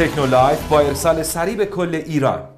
[0.00, 2.48] تکنولایف با ارسال سریع به کل ایران.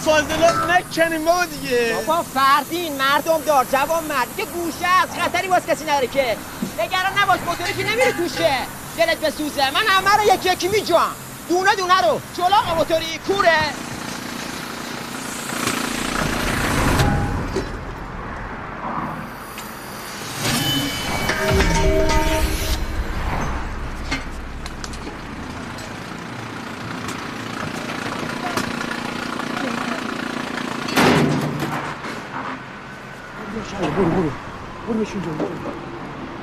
[0.00, 1.94] در فاضلات نکنیم بابا دیگه.
[2.06, 4.36] بابا فردین مردم دار جوان مرد.
[4.36, 6.36] که گوشه است خطری باز کسی نداره که.
[6.78, 8.52] نگران نباش موتوری که نمیره توشه
[8.98, 9.70] دلت بسوزه.
[9.70, 11.10] من همه رو یکی یکی میجوام.
[11.48, 12.20] دونه دونه رو.
[12.36, 13.58] چلاق موتوری کوره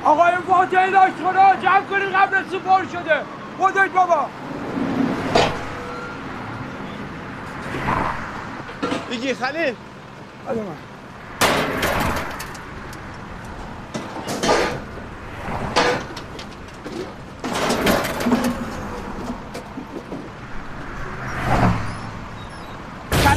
[0.04, 3.22] آقای فاتحه داشتخدا جمع کنین قبل سپار شده
[3.58, 4.26] خودت بابا
[9.10, 9.74] بگی خلیل
[10.48, 10.76] بده من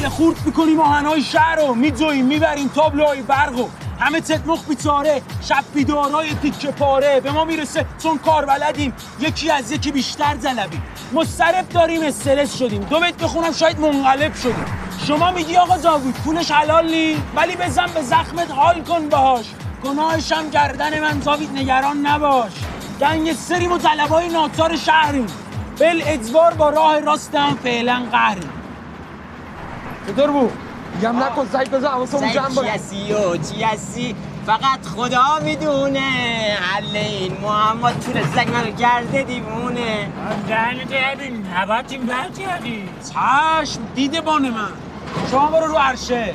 [0.02, 3.68] کل خورد می‌کنیم آهنهای شهر رو میدویم می‌بریم تابلوهای برق و
[4.00, 7.20] همه تکمخ بیچاره شب بیدارای تیکه پاره.
[7.20, 8.92] به ما می‌رسه چون کار بلدیم.
[9.20, 12.82] یکی از یکی بیشتر زلبیم مسترب داریم استرس شدیم.
[12.82, 14.64] دو بیت بخونم شاید منقلب شدیم.
[15.06, 19.46] شما میگی آقا زاوید پولش حلال نی؟ ولی بزن به زخمت حال کن باهاش.
[19.84, 22.52] گناهش هم گردن من زاوید نگران نباش.
[23.00, 25.26] گنگ سریم و طلبای ناچار شهریم.
[25.78, 28.50] بل اجبار با راه راستم فعلا قهریم.
[30.06, 30.52] چطور بود؟
[31.02, 34.16] میگم نکن سعید بذار حواسمون سعید جمع چی باشه هستی و چی هستی
[34.46, 36.00] فقط خدا می‌دونه
[36.60, 40.08] حل این معما طول سگ منو کرده دیوونه.
[40.48, 42.88] دهنه کردیم نباتیم بر کردیم.
[43.08, 44.68] چشم دیده بان من.
[45.30, 46.34] شما برو رو عرشه.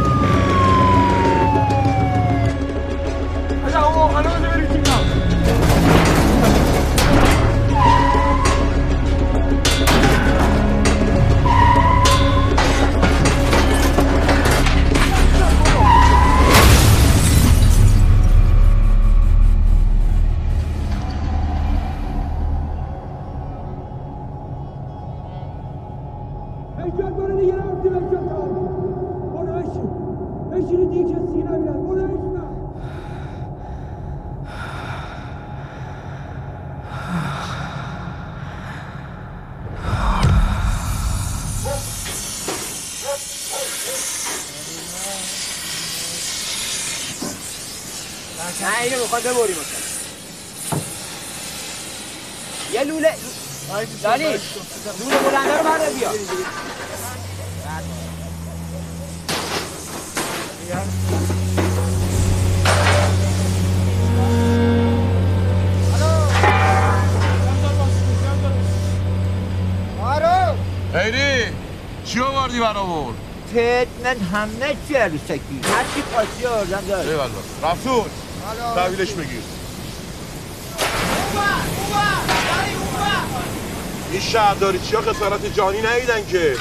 [54.32, 56.10] لوله بلنده رو برده بیا
[70.94, 71.46] خیری
[72.06, 73.14] چی آوردی برامون؟
[74.04, 77.10] من همه چی عروسکی هر چی خاصی آوردم داره.
[77.10, 77.30] ایوالا
[77.64, 78.06] رفتون
[78.76, 79.42] تحویلش بگیر.
[84.12, 86.56] این شهرداری چیا خسارت جانی ندیدن که.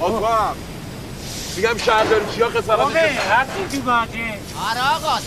[0.00, 0.54] آقا
[1.56, 2.96] میگم شهرداری چیا خسارت
[3.30, 4.38] رفتی تو باجه.
[4.70, 5.18] آره آقا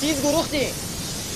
[0.00, 0.66] تیز گروختی.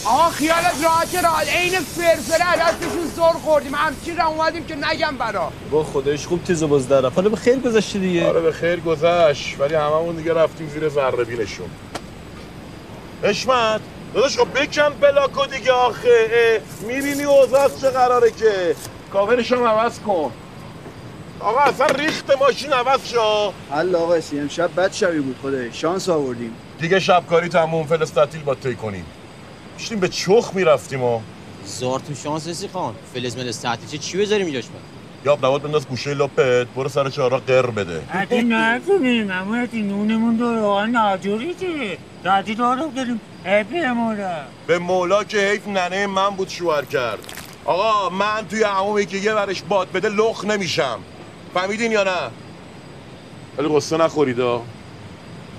[0.04, 1.48] آقا خیالت راحت راحت.
[1.48, 3.74] عین فرفره دستشون زور خوردیم.
[3.74, 5.52] همچین را اومدیم که نگم برا.
[5.70, 7.16] با خودش خوب تیز و باز در رفت.
[7.16, 8.28] حالا به خیر گذشته دیگه.
[8.28, 9.56] آره به خیر گذشت.
[9.58, 11.70] ولی هممون دیگه رفتیم زیر ذره بینشون
[13.22, 13.80] حشمت
[14.14, 16.60] داداش خب بکن بلاکو دیگه آخه.
[16.88, 18.76] می‌بینی اوضاع چه قراره که؟
[19.12, 20.30] کاورش هم عوض کن.
[21.40, 25.72] آقا اصلا ریخت ماشین عوض شو حل آقا سی امشب بد شبی بود خدای.
[25.72, 26.54] شانس آوردیم.
[26.80, 29.04] دیگه شبکاری تموم فلس تعطیل با طی کنیم.
[29.78, 31.20] داشتیم به چخ می‌رفتیم و
[31.64, 32.94] زار تو شانس رسی خان.
[33.14, 33.52] فلز مل
[33.90, 34.80] چه چی بذاریم اینجاش من
[35.26, 38.02] یا نواد بنداز گوشه لپت برو سر چهارا قر بده.
[38.08, 44.36] حتی نکنیم اما حتی نونمون داره آقا ناجوری چه دادی دارو داریم هپی مولا.
[44.66, 47.18] به مولا که حیف ننه من بود شوهر کرد.
[47.64, 50.98] آقا من توی عمومی که یه ورش باد بده لخ نمیشم.
[51.54, 52.30] فهمیدین یا نه؟
[53.58, 54.62] ولی قصه نخورید ها.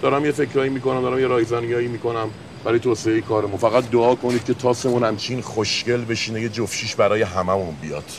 [0.01, 2.29] دارم یه فکرایی می‌کنم دارم یه رایزنیایی می‌کنم
[2.63, 3.57] برای توسعه کارمون.
[3.57, 8.11] فقط دعا کنید که تاسمون همچین خوشگل بشینه یه جفشیش برای هممون بیاد.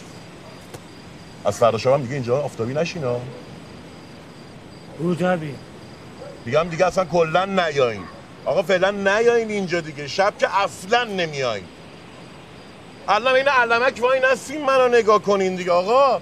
[1.44, 3.20] از فردا شب هم دیگه اینجا آفتابی نشین ها
[5.00, 5.54] ابوظبی
[6.44, 8.02] دیگه هم دیگه اصلا کلا نیاین
[8.46, 10.06] آقا فعلا نیاین اینجا دیگه.
[10.06, 11.64] شب که اصلا نمیاین
[13.08, 15.72] الان این علمک وای نسین منو نگاه کنین دیگه.
[15.72, 16.20] آقا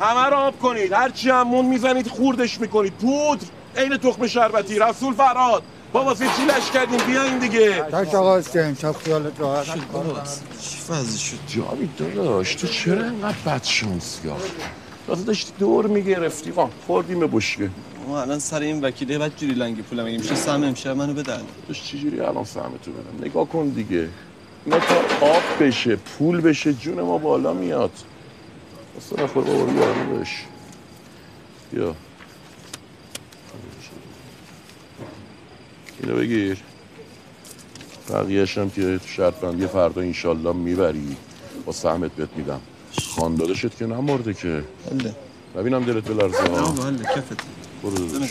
[0.00, 0.92] همه رو آب کنید.
[0.92, 2.92] هرچی همون می‌زنید خوردش می‌کنید.
[2.92, 4.78] پودر عین تخم شربتی.
[4.78, 5.62] رسول فراد
[5.92, 7.82] بابا چی لش کردیم؟ بیاین دیگه.
[7.82, 9.64] تاش آقا حسین شب خیالت راحت.
[10.60, 14.30] چی فضی شد؟ جاوید داداش تو چرا انقدر بدشانسی
[15.08, 16.50] آخه داشتی دور می‌گرفتی.
[16.50, 17.70] واه خوردیم بشکه.
[18.08, 21.42] ما الان سر این وکیله بعد جوری لنگی پولم اگه میشه سهم امشب منو بدن
[21.68, 24.08] داشت چجوری الان سهمتو بدم؟ نگاه کن دیگه.
[24.64, 27.90] اینا تا آب بشه پول بشه جون ما بالا میاد.
[28.98, 30.44] اصلا نخور بابا بیا داداش
[31.72, 31.94] بیا.
[36.02, 36.58] اینو بگیر.
[38.10, 41.16] بقیهش هم که تو شرط بندی فردا انشالله می‌بری.
[41.66, 42.60] با سهمت بهت میدم.
[43.16, 44.64] خاندادشت که نمرده که.
[44.90, 45.14] بله.
[45.56, 46.70] ببینم دلت بلرزه ها.
[46.70, 48.26] بله کفت برو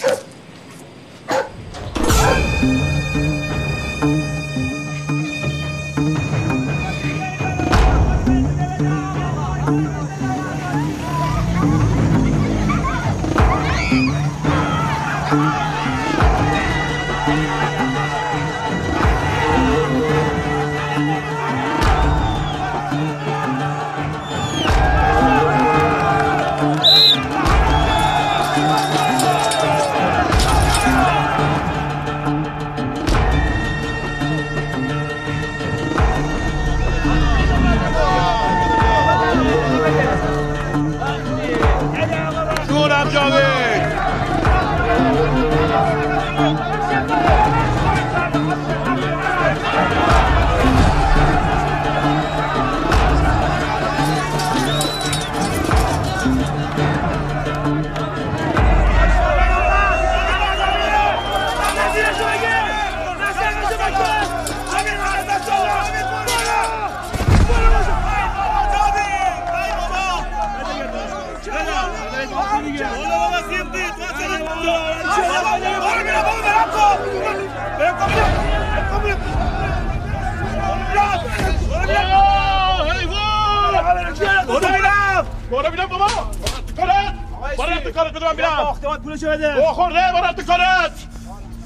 [85.97, 86.31] بابا.
[86.77, 87.13] کارت.
[87.57, 88.99] برو رفت کارت بده من میرم.
[89.03, 91.07] پولشو بده؟ او خورده برو رفت کارت.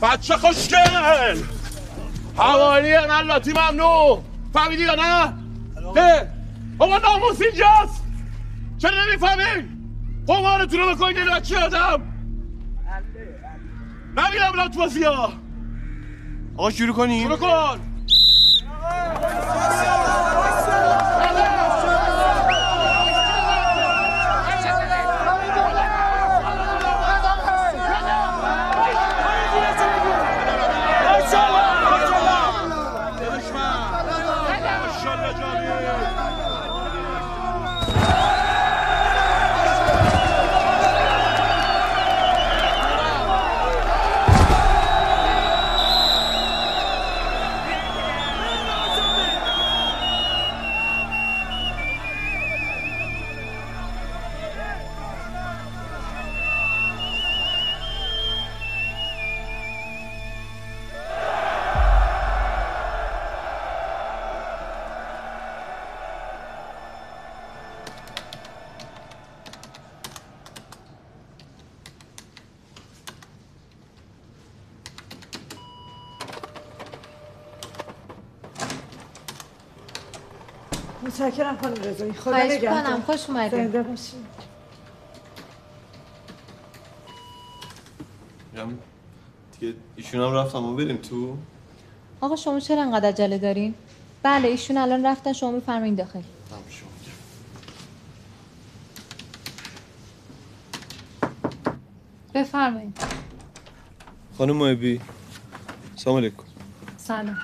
[0.02, 0.78] بچه خوشگل.
[2.38, 4.24] حوالی من لاتی ممنوع.
[4.54, 5.34] فهمیدی یا نه؟
[5.96, 6.32] ده
[6.78, 8.04] بابا ناموس اینجاست.
[8.78, 9.70] چرا نمی‌فهمی؟
[10.28, 12.02] قمارتون رو بکنید این بچه آدم.
[14.18, 15.34] نمیرم لات بازی ها.
[16.58, 17.24] آقا شروع کنیم.
[17.24, 17.80] شروع کن.
[81.98, 82.62] رضایی خدا خواهش.
[82.64, 83.84] کنم خوش اومدید زنده
[89.60, 91.38] دیگه ایشون هم رفتم و بریم تو.
[92.22, 93.74] آقا شما چرا انقدر عجله دارین؟
[94.24, 96.22] بله ایشون الان رفتن شما میفرمایین داخل.
[102.34, 102.98] بفرمایید
[104.38, 105.02] خانم محبی
[105.96, 106.44] سلام علیکم.
[106.98, 107.38] سلام.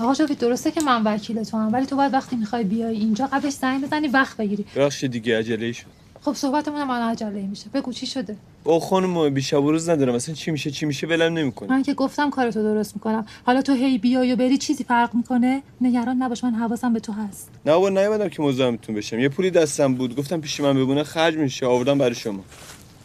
[0.00, 3.26] آقا شوفی درسته که من وکیل تو هم ولی تو باید وقتی می‌خوای بیای اینجا
[3.26, 4.64] قبلش زنگ بزنی وقت بگیری.
[4.76, 5.86] بخشی دیگه عجله شد.
[6.22, 7.66] خب صحبتمون هم عجله میشه.
[7.74, 10.14] بگو چی شده؟ با خانم محبی شب و روز ندارم.
[10.14, 11.70] اصلا چی میشه چی میشه ولم نمی‌کنه.
[11.70, 13.26] من که گفتم کارتو درست می‌کنم.
[13.46, 17.12] حالا تو هی بیای و بری چیزی فرق می‌کنه؟ نگران نباش من حواسم به تو
[17.12, 17.50] هست.
[17.66, 19.18] نه بابا نیومدم که مزاحمتون بشم.
[19.18, 20.16] یه پولی دستم بود.
[20.16, 21.66] گفتم پیش من بمونه خرج میشه.
[21.66, 22.44] آوردم برای شما.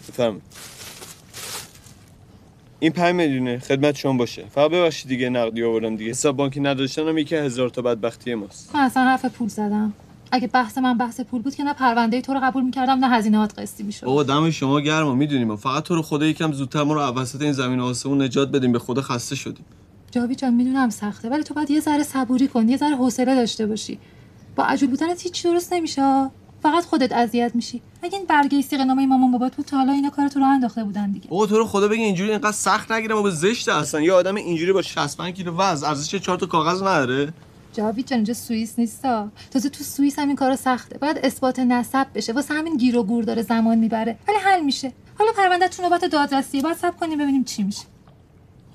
[0.09, 0.43] بفرمایید.
[2.79, 4.46] این 5 میلیونه خدمت شما باشه.
[4.51, 6.12] فقط ببخشید دیگه نقدی آوردم دیگه.
[6.12, 8.75] حساب بانکی نداشتنم یکی هزار تا بدبختی ماست.
[8.75, 9.94] من اصلا حرف پول زدم.
[10.32, 13.60] اگه بحث من بحث پول بود که نه پرونده تو رو قبول می‌کردم نه هزینهات
[13.60, 14.05] قسطی می‌شد.
[14.05, 17.41] بابا دم شما گرم و می‌دونیم فقط تو رو خدا یکم زودتر ما رو وسط
[17.41, 19.65] این زمین آسمون نجات بدیم به خدا خسته شدیم.
[20.12, 23.65] جاوید جان می‌دونم سخته ولی تو باید یه ذره صبوری کنی یه ذره حوصله داشته
[23.65, 24.00] باشی.
[24.55, 26.29] با عجول بودنت هیچ درست نمیشه.
[26.65, 27.81] فقط خودت اذیت میشی.
[28.03, 30.84] اگه این برگه سیغ نامه مامان بابات بود تا حالا اینا کار تو راه انداخته
[30.84, 34.01] بودن دیگه؟ بابا تو رو خدا بگی اینجوری اینقدر سخت نگیره ما به زشت اصلا.
[34.01, 37.34] یه آدم اینجوری با 65 کیلو وزن ارزش چهار تا کاغذ نداره؟
[37.74, 39.27] جاوید جان اینجا سوئیس نیستا.
[39.51, 40.98] تازه تو سوئیس هم این کارا سخته.
[40.98, 42.34] باید اثبات نسب بشه.
[42.34, 44.17] واسه همین گیر و گور داره زمان می‌بره.
[44.27, 44.91] ولی حل میشه.
[45.19, 46.62] حالا پرونده تو نوبت دادرسیه.
[46.62, 47.81] باید صبر کنیم ببینیم چی میشه.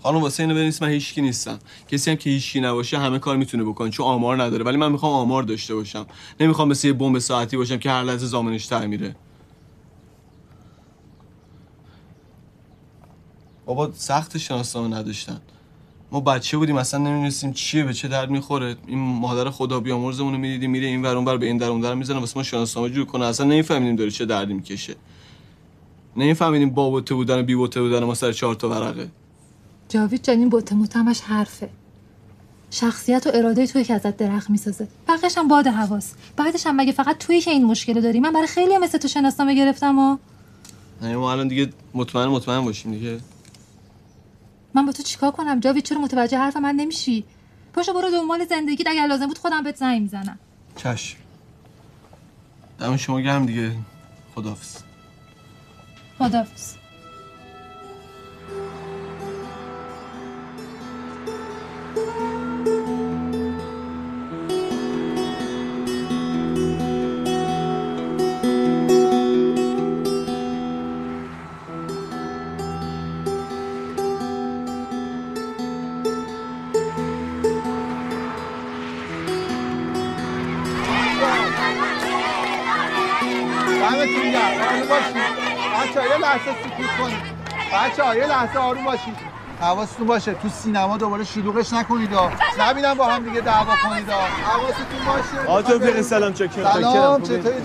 [0.03, 1.59] خانم واسه اینو بنویس من هیچکی نیستم.
[1.89, 4.65] کسی هم که هیچکی نباشه همه کار می‌تونه بکنه چون آمار نداره.
[4.65, 6.07] ولی من می‌خوام آمار داشته باشم.
[6.41, 9.17] نمی‌خوام مثل یه بمب ساعتی باشم که هر لحظه زامنش تر میره.
[13.67, 15.41] بابا سخت شناسنامه نداشتن.
[16.13, 18.77] ما بچه بودیم اصلا نمی‌دونستیم چیه به چه درد می‌خوره.
[18.87, 21.95] این مادر خدا بیامرزمون رو می‌دیدیم میره این ور اون به این در اون در
[21.95, 23.25] می‌زنه واسه ما شناسنامه جور کنه.
[23.25, 24.95] اصلا نمیفهمیدیم داره چه دردی می‌کشه.
[26.17, 29.11] نمیفهمیدیم با بوته بودن و بی بوته بودن ما سر چهار تا ورقه.
[29.91, 31.71] جاوید جان این بوته همش حرفه.
[32.71, 34.89] شخصیت و اراده توی که ازت درخت می‌سازه.
[35.09, 36.13] بقیش هم باد حواس.
[36.37, 39.55] بعدش هم مگه فقط توی که این مشکل داری؟ من برای خیلی مثل تو شناسنامه
[39.55, 40.17] گرفتم و
[41.03, 43.21] نه ما الان دیگه مطمئن مطمئن باشیم دیگه.
[44.75, 47.25] من با تو چیکار کنم؟ جاوید چرا متوجه حرف من نمیشی؟
[47.73, 50.39] پاشو برو دنبال زندگی اگر لازم بود خودم بهت زنگ می‌زنم.
[50.77, 51.19] چشم.
[52.79, 53.73] دم شما گرم دیگه.
[54.35, 54.77] خداحافظ.
[56.19, 56.80] خداحافظ.
[61.91, 62.21] دمتون
[84.33, 85.17] گرم آروم باشید
[85.75, 87.19] بچه یه لحظه سکوت کنید
[87.73, 92.31] بچه یه لحظه آروم باشید حواستون باشه تو سینما دوباره شلوغش نکنید ها.
[92.61, 94.21] نبینم با هم دیگه دعوا کنید ها.
[94.21, 95.49] حواستون باشه.
[95.49, 97.61] آقا توفیق سلام چکر سلام چطوری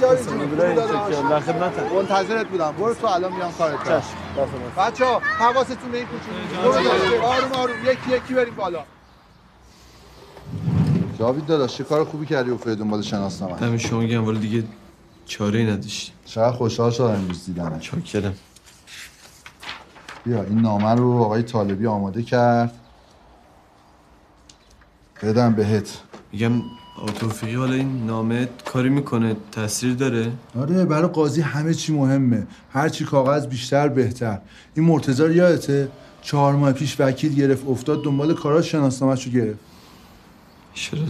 [1.16, 1.96] جون در خدمتم.
[1.96, 2.72] منتظرت بودم.
[2.72, 3.84] برو تو الان میام کارت.
[3.84, 4.04] کنم
[4.78, 7.22] بچه ها حواستون به این کوچولو.
[7.24, 7.76] آروم آروم.
[7.86, 8.80] یکی یکی بریم بالا.
[11.20, 14.64] جاوید داداش چه کار خوبی کردی افتادی دنبال شناسنامه؟ دم شما گرم ولی دیگه
[15.26, 16.16] چاره ای نداشتیم.
[16.26, 17.80] چقدر خوشحال شدم امروز دیدنت.
[17.80, 18.36] چاکرم.
[20.26, 22.72] بیا این نامه رو آقای طالبی آماده کرد.
[25.24, 26.02] بدم بهت.
[26.32, 26.52] میگم
[27.20, 32.48] توفیقی حالا این نامه کاری می‌کنه؟ تاثیر داره؟ آره برای قاضی همه چی مهمه.
[32.70, 34.42] هر چی کاغذ بیشتر بهتر.
[34.76, 35.90] این مرتضی یادته؟
[36.22, 39.60] چهار ماه پیش وکیل گرفت افتاد دنبال کاراش شناسنامه‌شو گرفت.
[40.74, 41.02] چرا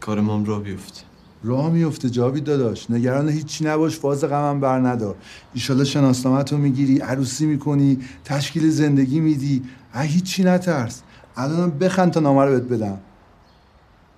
[0.00, 1.02] کار مام را بیفته؟
[1.44, 2.90] راه میفته جاوید داداش.
[2.90, 5.14] نگران هیچی نباش فاز غمم بر ندار
[5.54, 9.62] ایشالله شناسنامه رو می‌گیری عروسی می‌کنی تشکیل زندگی میدی.
[9.94, 11.02] هیچی نترس.
[11.36, 12.98] الانم بخند تا نامه رو بهت بدم.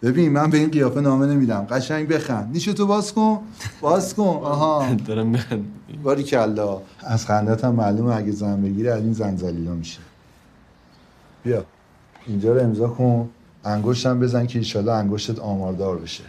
[0.02, 1.66] ببین من به این قیافه نامه نمیدم.
[1.70, 2.52] قشنگ بخند.
[2.52, 3.38] نیشو تو باز کن.
[3.80, 4.40] باز کن.
[4.42, 4.94] آها.
[4.94, 5.64] دارم بخند
[6.02, 10.00] باری کلا از خندت هم معلومه اگه زن بگیره از این زنزلیلا میشه.
[11.44, 11.64] بیا.
[12.26, 13.28] اینجا رو امضا کن.
[13.64, 16.24] انگشتم بزن که ایشالله انگشتت آماردار بشه.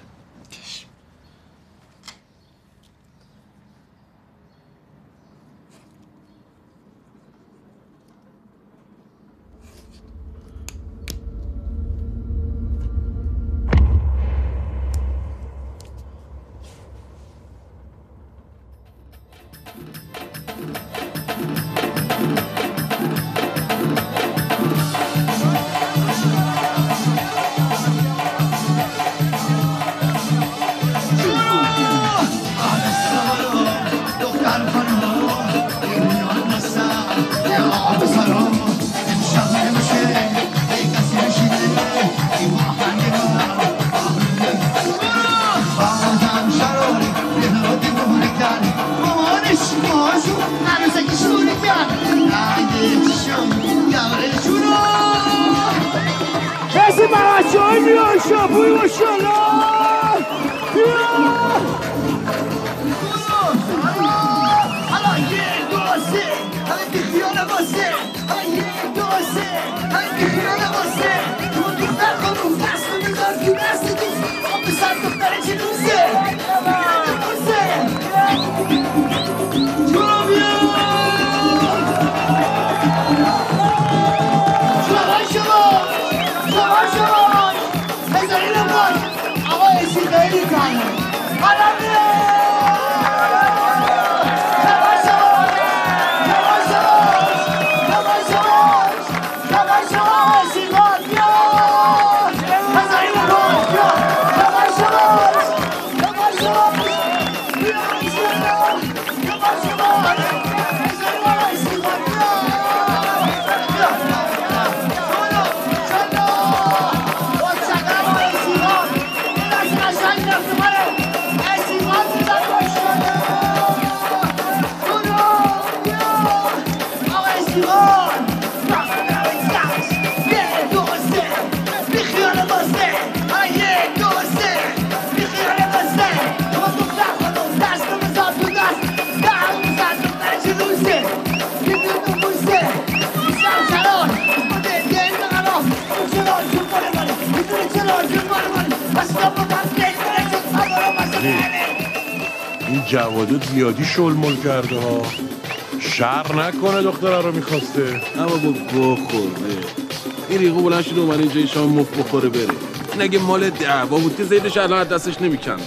[160.81, 162.47] شده اومده اینجا شام مفت بخوره بره.
[162.93, 165.63] این اگه مال دعوا بود که زیدش الان دستش نمیکندن.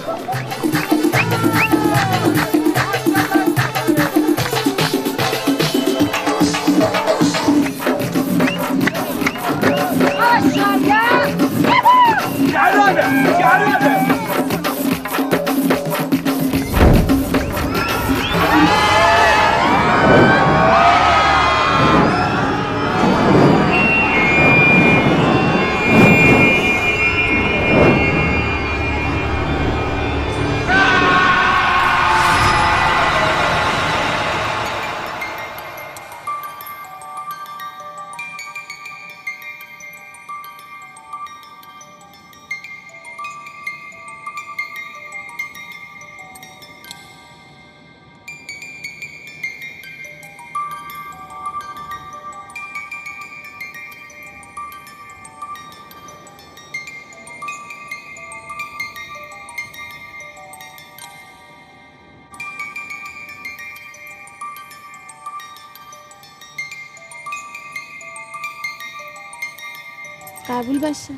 [70.51, 71.13] قبول باشه.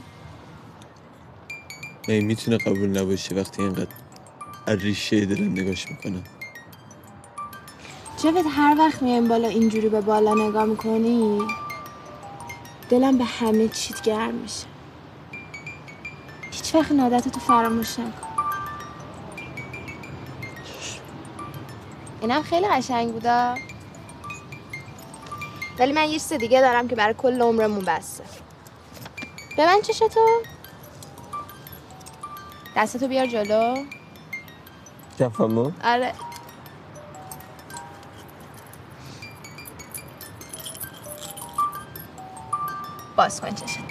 [2.08, 3.96] ای می‌تونه قبول نباشه وقتی اینقدر
[4.68, 6.24] از ریشه دلم نگاش می‌کنم
[8.24, 11.40] جاوید هر وقت میایم بالا اینجوری به بالا نگاه می‌کنی
[12.90, 14.66] دلم به همه چیت گرم میشه.
[16.52, 18.28] هیچ وقت این عادت تو فراموش نکن.
[22.22, 23.56] اینم خیلی قشنگ بودا.
[25.80, 28.43] ولی من یه چیز دیگه دارم که برای کل عمرمون بسته.
[29.58, 30.42] به من چشتو.
[32.76, 33.86] دستتو بیار جلو.
[35.20, 36.14] کفمو آره.
[43.16, 43.83] باز کن چشم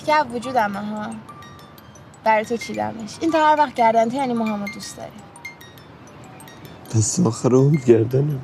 [0.00, 1.10] تیکه از وجودمه ها
[2.24, 3.18] برای تو چیدمش.
[3.20, 5.12] این تا هر وقت گردنته یعنی موهامو دوست داری
[6.94, 8.40] پس آخر اون گردنم.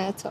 [0.00, 0.30] نه تو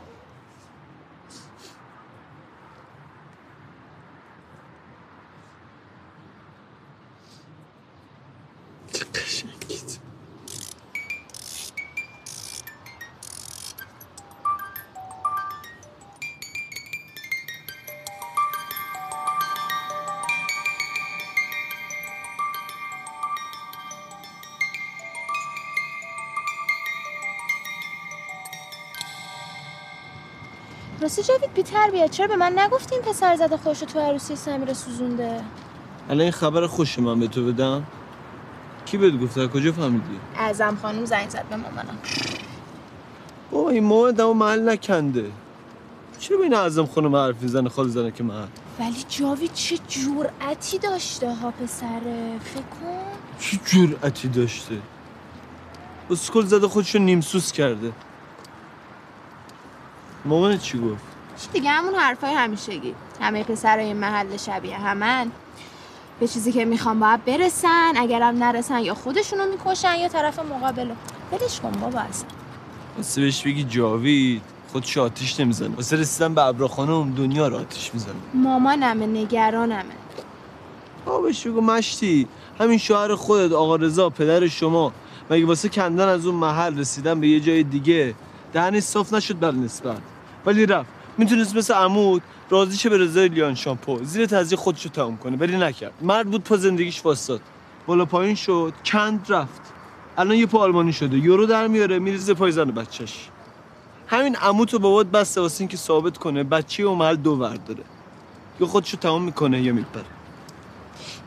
[31.09, 34.73] راستی جاوید بی تربیت چرا به من نگفتی این پسر زده خوش تو عروسی سمیره
[34.73, 35.41] سوزونده؟
[36.09, 37.83] الان این خبر خوش من به تو بدم.
[38.85, 41.97] کی بهت گفته؟ کجا فهمیدی؟ اعظم خانم زنگ زد به مامانم.
[43.51, 45.25] بابا این مامان دمو محل نکنده.
[46.19, 48.47] چرا به این اعظم خانم حرف می‌زنه خال زنه که محل
[48.79, 53.03] ولی جاوید چه جرأتی داشته ها پسره؟ فکر کن.
[53.39, 54.75] چه جرأتی داشته؟
[56.09, 57.91] اسکل زده خودشو نیمسوس کرده.
[60.25, 61.03] مامان چی گفت؟
[61.41, 62.95] چی دیگه همون حرفای همیشگی.
[63.21, 65.32] همه پسرای این محل شبیه همن.
[66.19, 70.93] به چیزی که می‌خوام باید برسن اگرم نرسن یا خودشونو می‌کشن یا طرف مقابلو.
[71.32, 72.27] ولش کن بابا اصلا.
[72.97, 75.75] واسه بهش بگی جاوید خودش آتیش نمی‌زنه.
[75.75, 78.13] واسه رسیدن به ابرا خانم دنیا رو آتیش می‌زنه.
[78.34, 79.84] مامانمه نگرانمه.
[81.05, 82.27] آقا بهش بگو مشتی.
[82.60, 84.91] همین شوهر خودت آقا رضا پدر شما.
[85.29, 88.15] مگه واسه کندن از اون محل رسیدن به یه جای دیگه؟
[88.53, 90.01] دهنش صاف نشد بر نسبت.
[90.45, 90.89] ولی رفت.
[91.17, 94.03] می‌تونست مثل عمود راضی شه به رضای لیان شامپو.
[94.03, 95.38] زیر تزیه خودشو تموم کنه.
[95.38, 95.93] ولی نکرد.
[96.01, 97.41] مرد بود پا زندگیش واسطاد.
[97.88, 98.73] بالا پایین شد.
[98.85, 99.62] کند رفت.
[100.17, 101.17] الان یه پا آلمانی شده.
[101.17, 103.29] یورو در میاره میریزه پای زن بچهش.
[104.07, 107.83] همین عمود و بابات بسته واسه اینکه ثابت کنه بچه و محل دو ور داره
[108.59, 110.18] یا خودشو تمام می‌کنه یا میپره.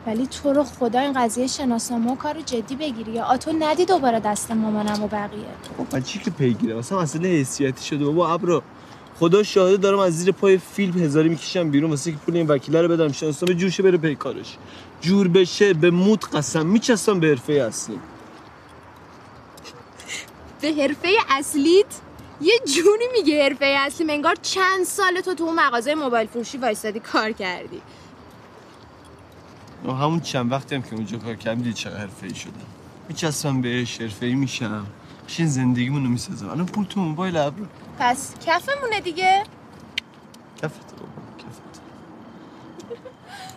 [0.06, 3.12] ولی تو رو خدا این قضیه شناسنامه و کار جدی بگیری.
[3.12, 5.44] یا آتو ندی دوباره دست مامانم و بقیه.
[5.78, 8.04] خب بچه که پیگیره مثلا مسئله حیثیتی شده.
[8.04, 8.62] بابا ابرا
[9.20, 11.90] خدا شاهده دارم از زیر پای فیلم هزاری می‌کشم بیرون.
[11.90, 13.12] واسه که پول این وکیله رو بدم.
[13.12, 14.56] شناسنامه جوشه بره پی کارش.
[15.00, 16.66] جور بشه به موت قسم.
[16.66, 17.98] میچستم به حرفه اصلی.
[20.60, 21.86] به حرفه اصلیت؟
[22.40, 24.12] یه جونی میگه حرفه اصلی.
[24.12, 27.80] انگار چند سال تو تو اون مغازه موبایل فروشی وایستادی کار کردی.
[29.86, 32.52] و همون چند وقتی هم که اونجا کار کردم دیدی چقدر حرفه‌ای شدم.
[33.08, 34.86] میچستم بهش حرفه‌ای میشم
[35.38, 36.50] این زندگیمون رو می‌سازم.
[36.50, 37.66] الان پول تو موبایل ابرو
[37.98, 39.42] پس کفمونه دیگه.
[40.62, 40.80] کفت
[41.38, 41.80] کفت.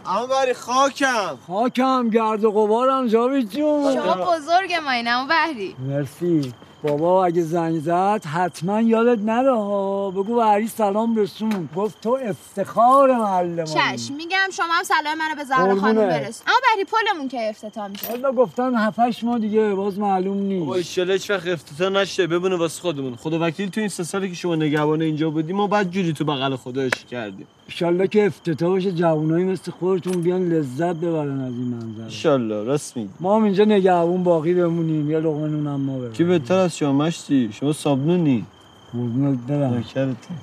[0.05, 1.37] اما بری خاکم.
[1.47, 3.93] خاکم گرد و غبارم جاوید جون.
[3.93, 5.75] شما بزرگ ما اینم بهری.
[5.79, 6.53] مرسی.
[6.85, 10.11] بابا اگه زنگ زد حتما یادت نره ها.
[10.11, 13.63] بگو بهری سلام رسون گفت تو افتخار محل ما.
[13.63, 15.95] چشم میگم شما هم سلام منو به زهرا خانم.
[15.95, 18.07] برس اما بهری پلمون که افتتاح میشه.
[18.07, 22.27] والا گفتن هفتش ماه دیگه باز معلوم بابا نیست ایشالا هیچ وقت افتتاح نشه.
[22.27, 23.15] ببونه واسه خودمون.
[23.15, 26.25] خدا وکیل تو این سه سالی که شما نگهبان اینجا بودیم ما بعد جوری تو
[26.25, 27.47] بغل خداش کردیم.
[27.67, 32.03] ایشالله که افتتاح بشه جوانایی مثل خودتون بیان لذت ببرن از این منظره.
[32.03, 35.11] انشالله راست میگی ما هم اینجا نگهبون باقی بمونیم.
[35.11, 38.45] یه لقمه نونم ما بریم کی بهتر از شما مشتی؟ شما سابنونی
[38.93, 39.83] قربونت برم.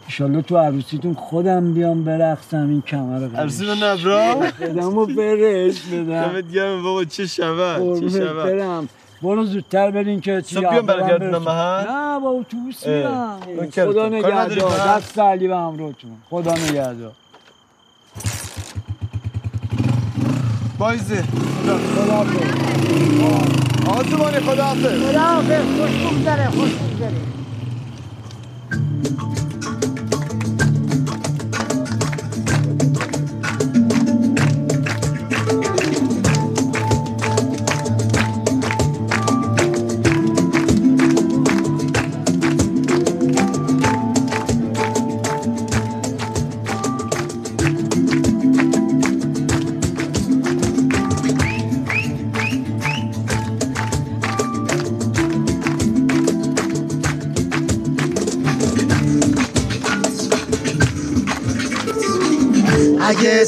[0.06, 4.35] ایشالله تو عروسیتون خودم بیام برقصم این کمر قدش عروسی من نبرا.
[4.61, 6.04] بدم و برش بدم.
[6.04, 8.32] دمت گرم بابا چه شبه چه شبه.
[8.32, 8.88] برم.
[9.22, 11.42] برو زودتر برین که چی صبح بیام برگردونم.
[11.42, 13.92] محل؟ نه با اتوبوس نوکرتم.
[13.92, 17.12] خدا نگهدار؟ دست علی و همراهتون خدا نگهدار.
[20.78, 21.22] بایزه.
[21.22, 22.37] خدا حافظ.
[23.88, 25.02] آسمانی خدا حافظ.
[25.11, 25.64] خدا حافظ.
[25.80, 27.12] خوش بگذره خوش بگذره.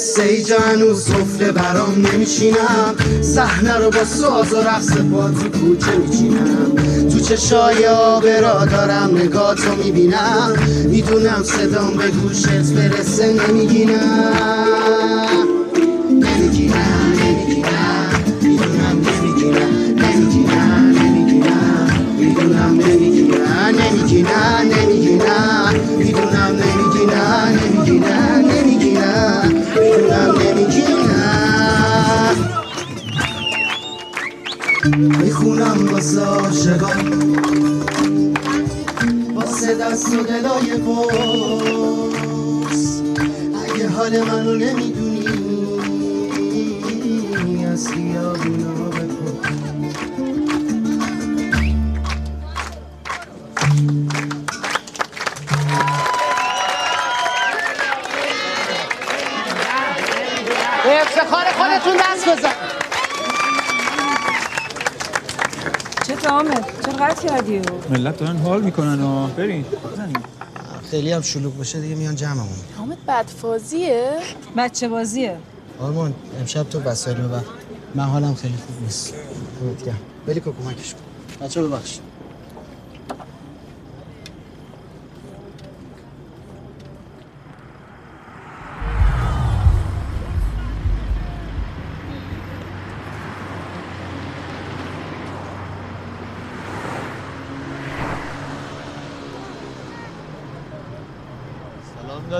[0.05, 6.73] سیجا هنوز سفره برام نمیشینم صحنه رو با ساز و رقص با تو کوچه میچینم.
[7.09, 10.53] تو چشای آبرا دارم نگاه تو می‌بینم.
[10.85, 14.64] می‌دونم صدام به گوشت برسه نمیگینم.
[68.55, 69.65] حال می‌کنن و برین
[70.91, 72.49] خیلی هم شلوغ بشه دیگه میان جمعمون.
[72.77, 74.11] حامد بدفازیه؟
[74.57, 75.37] بچه بازیه.
[75.81, 77.41] آرمان امشب تو وسایل ببر.
[77.95, 79.15] من حالم خیلی خوب نیست.
[79.87, 79.99] گرم.
[80.27, 81.45] ولی که کمکش کن.
[81.47, 81.99] بچه ببخش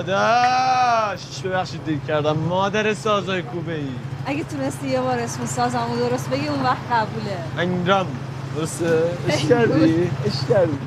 [0.05, 3.87] داداش ببخشید دیر کردم؟ مادر سازای کوبه ای
[4.25, 7.37] اگه تونستی یه بار اسم سازمو درست بگی اون وقت قبوله.
[7.57, 8.07] انگرام
[8.55, 10.77] درسته؟ اش کردی؟ اش کردی.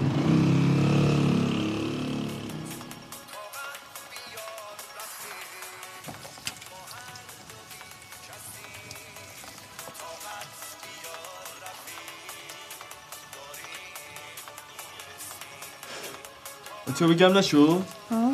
[16.99, 18.28] تو بگم نشو؟ ها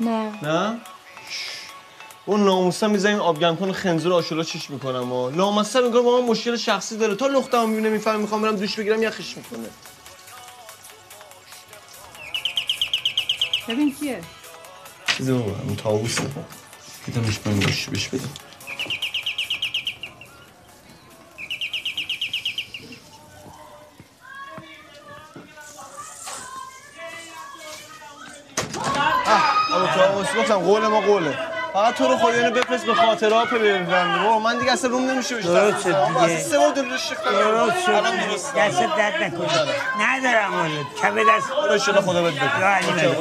[0.00, 0.80] نه نه
[2.26, 6.56] اون ناموسا می‌زنیم آبگم کن خنزور آشولا چیش می‌کنم و لامصب میگه با من مشکل
[6.56, 9.68] شخصی داره تا لختم می‌بینه میفهم می‌خوام برم دوش بگیرم یخش می‌کنه
[13.68, 14.20] ببین کیه
[15.16, 16.22] چیزی بابا اون تاووسه
[17.06, 18.30] دیدمش من گوش بش بدم
[30.44, 31.38] گفتم قول ما قوله.
[31.72, 35.10] فقط تو رو خدا اینو بفرست به خاطر ها ببینم بابا من دیگه اصلا روم
[35.10, 35.70] نمیشه بیشتر.
[35.70, 36.22] درست شد دیگه.
[36.22, 39.48] اصلا سه بار دل رو شیخ درست شد درست دست درد نکنه.
[40.00, 41.46] ندارم حالا کبه دست.
[41.46, 43.16] خدا شده خدا بد بده.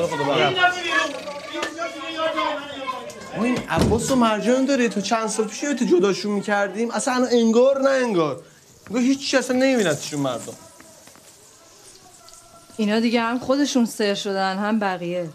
[3.42, 7.90] این عباس و مرجان داره تو چند سال پیش تو جداشون می‌کردیم؟ اصلا انگار نه
[7.90, 8.42] انگار.
[8.88, 10.54] انگار هیچی اصلا نمیبینتشون مردم.
[12.78, 15.30] اینا دیگه هم خودشون سر شدن هم بقیه.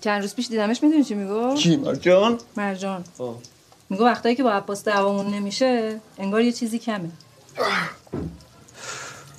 [0.00, 2.38] چند روز پیش دیدمش می‌دونی چی میگو؟ کی؟ مرجان.
[2.56, 3.04] مرجان
[3.90, 7.10] میگو وقتایی که با عباس دعوامون نمیشه انگار یه چیزی کمه.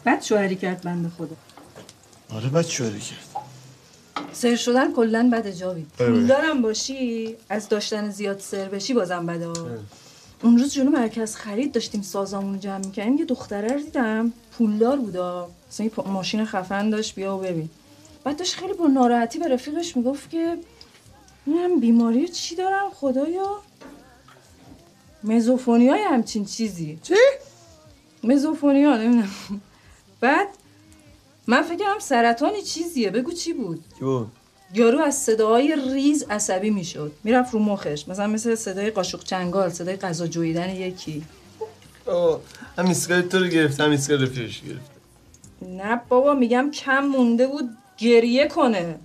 [0.03, 1.35] بعد شوهری کرد بنده خدا.
[2.35, 3.45] آره بد شوهری کرد.
[4.33, 5.87] سر شدن کلا بده جاوید.
[5.97, 6.09] بله.
[6.09, 9.47] پولدارم باشی از داشتن زیاد سر بشی بازم بده.
[10.43, 14.97] اون روز جلو مرکز خرید داشتیم سازامون رو جمع می‌کنیم یه دختره رو دیدم پولدار
[14.97, 15.49] بودا.
[15.71, 17.69] مثلا ماشین خفن داشت بیا و ببین.
[18.23, 20.57] بعد داشت خیلی با ناراحتی به رفیقش می‌گفت که
[21.45, 23.61] من بیماری چی دارم خدایا؟
[25.23, 26.99] مزوفونیا یه همچین چیزی.
[27.03, 27.15] چی؟
[28.23, 29.31] مزوفونیا نمی‌دونم.
[30.21, 30.47] بعد
[31.47, 33.09] من فکرم سرطانی چیزیه.
[33.09, 34.31] بگو چی بود؟ بود؟
[34.73, 37.11] یارو از صداهای ریز عصبی می‌شد.
[37.23, 38.07] می‌رفت رو مخش.
[38.07, 41.23] مثلا مثل صدای قاشق چنگال صدای غذا جویدن یکی.
[42.05, 42.41] آه
[42.77, 44.91] هم ایستگاه تو رو گرفت هم ایستگاه رفیقش گرفت.
[45.61, 47.77] نه بابا میگم کم مونده بود.
[47.97, 48.99] گریه کنه.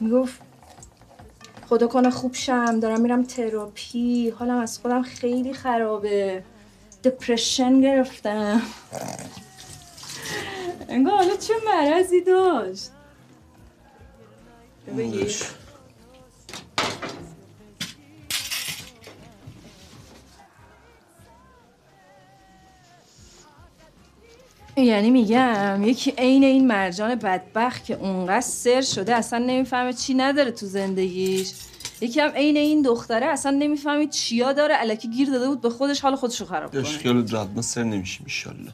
[0.00, 0.40] می‌گفت
[1.68, 6.44] خدا کنه خوب شم دارم میرم تراپی حالم از خودم خیلی خرابه.
[7.04, 8.62] دپرشن گرفتم.
[10.88, 12.90] انگار حالا چه مرضی داشت.
[24.76, 30.50] یعنی میگم یکی عین این مرجان بدبخت که اونقدر سر شده اصلا نمی‌فهمه چی نداره
[30.50, 31.52] تو زندگیش.
[32.00, 36.00] یکی هم عین این دختره اصلا نمی‌فهمه چیا داره الکی گیر داده بود به خودش
[36.00, 36.82] حال خودشو خراب کنه.
[36.82, 38.70] خیال ما سر نمیشیم ایشالله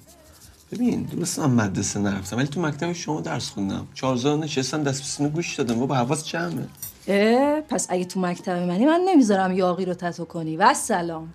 [0.73, 3.87] ببین درست من مدرسه نرفتم ولی تو مکتب شما درس خوندم.
[3.95, 5.83] چهارزار نشستم دست به سینه گوش دادم.
[5.83, 6.67] و به حواس جمعه.
[7.09, 10.57] اه پس اگه تو مکتب منی من نمی‌ذارم یاقی رو تتو کنی.
[10.57, 11.35] و سلام.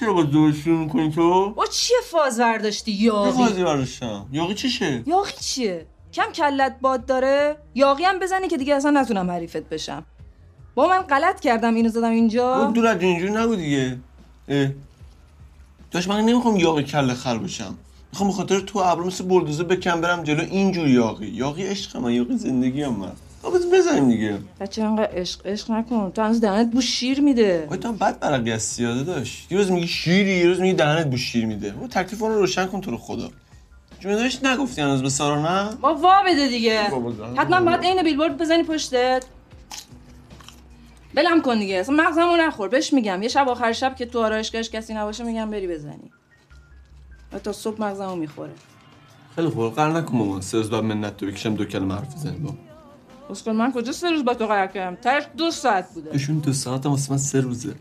[0.00, 5.86] چرا با دوشون می‌کنی تو؟ با چیه فاز برداشتی یاقی برداشتم؟ یاقی چشه؟ یاقی چیه؟
[6.12, 10.04] کم کلت باد داره یاقی هم بزنی که دیگه اصلا نتونم حریفت بشم.
[10.74, 12.56] با من غلط کردم اینو زدم اینجا.
[12.64, 13.98] اون دور از اینجوری نگو دیگه.
[14.48, 14.68] اه.
[15.90, 17.74] داشت من نمی‌خوام یاقی کله خر بشم.
[18.12, 20.40] می‌خوام به خاطر تو ابرو مثل بلدوزه بکن برم جلو.
[20.40, 23.12] اینجور یاقی یاقی عشق من یاقی زندگی هم من.
[23.72, 24.38] بزنیم دیگه.
[24.60, 26.12] بچه انقدر عشق عشق نکن.
[26.14, 27.68] تو هنوز دهنت بو شیر میده.
[27.80, 29.52] تو هم بد برقی از سیاده داشت.
[29.52, 31.72] یه روز میگی شیری یه روز میگی دهنت بو شیر میده.
[31.72, 33.30] و تکلیف رو روشن کن تو رو خدا.
[34.02, 36.82] داشت نگفتی هنوز به سارا نه؟ با وا بده دیگه.
[37.36, 37.60] حتما.
[37.60, 39.24] باید عین بیلبورد بزنی پشتت.
[41.14, 41.74] بلم کن دیگه.
[41.74, 42.68] اصلا مغزمو نخور.
[42.68, 43.22] بهش میگم.
[43.22, 46.10] یه شب آخر شب که تو آرایشگاهش کسی نباشه میگم بری بزنی.
[47.32, 48.52] و تا صبح مغزمو می‌خوره.
[49.36, 49.74] خیلی خوب.
[49.74, 50.40] قرار نکن مامان.
[50.40, 52.58] سه روز بعد منت تو بکشم دو کلمه حرف بزنی.
[53.32, 56.10] اسکل من کجا سه روز با تو قرار کردم؟ ترش دو ساعت بوده.
[56.10, 57.74] بهشون دو ساعت هم من سه روزه.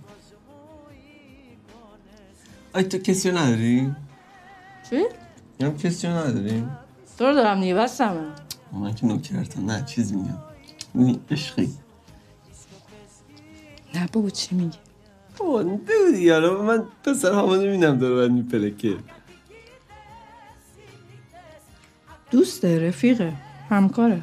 [2.73, 3.95] آی تو کسی رو نداری؟
[4.89, 5.03] چی؟
[5.59, 6.77] میگم کسی رو نداریم؟
[7.17, 8.15] تو رو دارم دیگه بستم
[8.71, 10.37] من که نوکرتم نه چیز میگم.
[10.95, 11.69] نی عشقی.
[13.95, 14.77] نه بابا چی میگی؟
[15.37, 18.97] بابا بگو دیگه حالا من پسر همه نمیدم داره باید میپلکه
[22.31, 23.33] دوسته رفیقه
[23.69, 24.21] همکاره.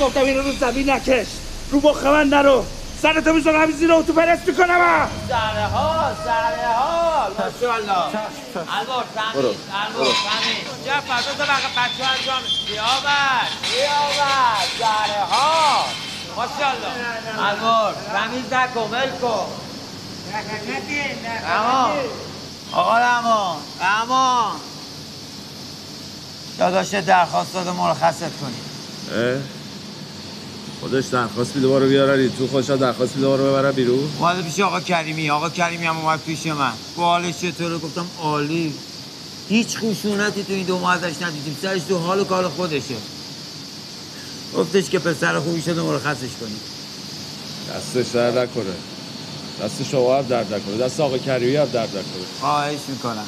[0.00, 1.26] گفتم اینو رو زمین نکش.
[1.70, 2.64] رو مخ من نرو.
[3.02, 5.10] سرتو می‌زنم زیر اتو پرست می‌کنم.
[5.28, 8.12] سره ها سره ها ماشاءالله
[9.34, 9.52] برو.
[9.52, 9.56] تمیز
[9.94, 15.84] الوار تمیز جفر بذار بقیه بچه ها انجام بیاور بیاور سره ها
[16.36, 16.92] ماشاءالله.
[17.48, 19.46] الوار تمیز نکن ول کن.
[21.56, 21.90] اما
[22.72, 24.52] آقا رحمان رحمان
[26.58, 28.60] داداش درخواست داده مرخصت کنی.
[29.12, 29.38] اه؟
[30.80, 34.10] خودش درخواست میده بارو بیارن تو خودش درخواست میده بارو ببرن بیرون.
[34.18, 36.72] اومده پیش آقا کریمی آقا کریمی هم اومد پیش من.
[36.96, 38.74] بالش چطوره؟ گفتم عالی.
[39.48, 41.56] هیچ خشونتی تو این دو ماه ازش ندیدیم.
[41.62, 42.94] سرش تو حال و کار خودشه.
[44.56, 46.56] گفتش که پسر خوبی شده مرخصش کنی
[47.74, 48.64] دستش درد نکنه.
[49.62, 50.76] دست شما هم درد نکنه.
[50.76, 52.02] دست آقا کریمی هم درد نکنه.
[52.40, 53.26] خواهش می‌کنم.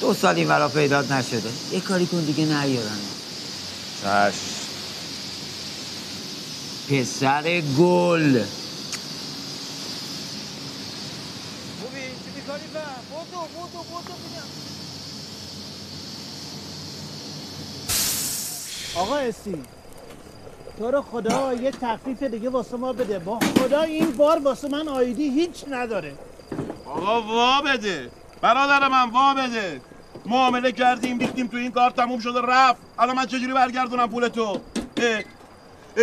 [0.00, 1.50] دو سال این ورا پیدات نشده.
[1.72, 2.98] یه کاری کن دیگه نیارن.
[4.02, 4.57] چشم.
[6.90, 8.42] پسر گل.
[18.96, 19.62] آقا اسی
[20.78, 23.18] تو رو خدا یه تخفیف دیگه واسه ما بده.
[23.18, 26.14] با خدا این بار واسه من آیدی هیچ نداره.
[26.86, 28.10] آقا وا بده.
[28.40, 29.80] برادر من وا بده.
[30.26, 32.80] معامله کردیم ریختیم تو این کار تموم شده رفت.
[32.98, 34.60] الان من چجوری برگردونم پول تو؟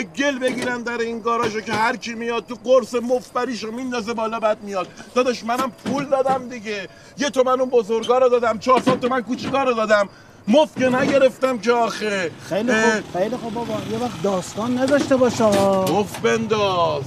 [0.02, 4.64] گل بگیرن در این گاراژو که هر کی میاد تو قرص مفبریشو میندازه بالا بعد
[4.64, 4.88] میاد.
[5.16, 6.88] داداش منم پول دادم دیگه.
[7.18, 10.10] یه تومن اون بزرگا رو دادم 400 تومن کوچیکا رو دادم.
[10.48, 12.32] مفت که نگرفتم که آخه.
[12.50, 13.74] خیلی خوب خیلی خوب بابا.
[13.92, 15.86] یه وقت داستان نداشته باشه ها.
[15.86, 17.04] مفت بنداز.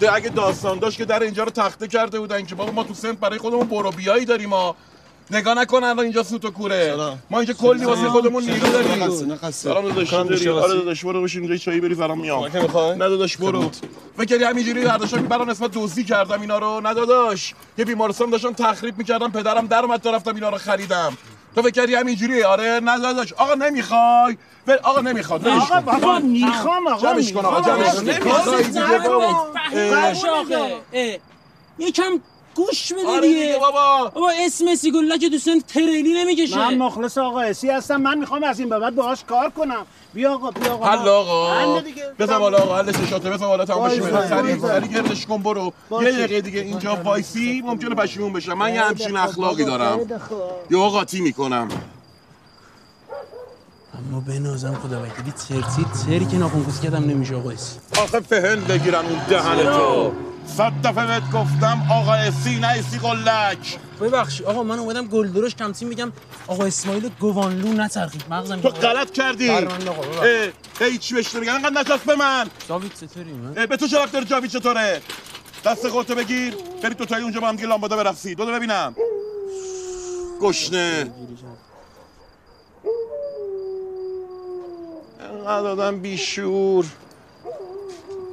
[0.00, 2.94] ده اگه داستان داشت که در اینجا رو تخته کرده بودن که بابا ما تو
[2.94, 4.76] سنت برای خودمون برو بیایی داریم ما
[5.30, 6.96] نگاه نکنن الان اینجا سوت و کوره.
[7.30, 9.08] ما اینجا کلی واسه خودمون نیرو داریم.
[9.50, 10.74] سلام داداش داری؟ آره.
[10.74, 13.70] داداش برو بشین اینجا چایی بری سلام میام؟ نه داداش برو.
[14.16, 17.54] فکر همینجوری برداشتم که برا نسبت دزدی کردم اینا رو؟ نه داداش.
[17.78, 21.16] یه بیمارستان داشتم تخریب می‌کردم پدرم در اومد رفتم اینا رو خریدم.
[21.54, 23.32] تو فکر کردی همینجوری آره نه داداش.
[23.32, 24.36] آقا نمی‌خوای.
[24.66, 25.48] ول آقا نمی‌خواد.
[25.48, 25.80] آقا.
[25.80, 27.94] بابا می‌خوام آقا جمعش کن آقا جمعش
[30.24, 30.72] کن.
[31.78, 32.20] یکم
[32.54, 33.58] گوش بده آره دیگه.
[33.60, 34.10] بابا.
[34.14, 36.58] بابا اسم سیگولا که دوستان تریلی نمی‌کشه.
[36.58, 39.86] من مخلص آقا اسی هستم من می‌خوام از این به بعد باهاش کار کنم.
[40.14, 40.86] بیا آقا بیا آقا.
[40.86, 41.80] حل آقا.
[42.18, 44.60] بزن بالا آقا حلش شاته بزن بالا تمام وایسا، سری.
[44.60, 45.72] سری گردش کن برو.
[45.90, 50.00] یه دقیقه دیگه اینجا وایسی ممکنه پشیمون بشم من یه همچین اخلاقی دارم.
[50.70, 51.68] یا قاطی می‌کنم
[54.10, 57.52] اما بنازم خدا وکیلی ترسی تری که ناخون کردم نمیشه آقا
[58.02, 60.12] آخه فهن بگیرن اون دهن تو.
[60.46, 63.78] صد دفعه بهت گفتم آقا اسی نه اسی قلک.
[64.00, 66.12] ببخشی آقا من اومدم گلدرش کمتین میگم.
[66.46, 69.48] آقا اسماعیل گوانلو نچرخید مغزم تو غلط کردی.
[69.48, 70.18] بله، من آقا، ببخش.
[70.18, 70.48] اه
[70.80, 72.50] اه چی بهش میگن؟ انقدر نچسب به من.
[72.68, 75.02] جاوید چطوری؟ من؟ به تو رفت داره جاوید چطوره؟
[75.64, 76.54] دست خودتو بگیر.
[76.82, 78.94] برید تو تایی اونجا با هم دیگه لامبادا برقصید بودو ببینم.
[80.40, 81.10] گشنه.
[85.32, 86.84] انقدر آدم بیشور.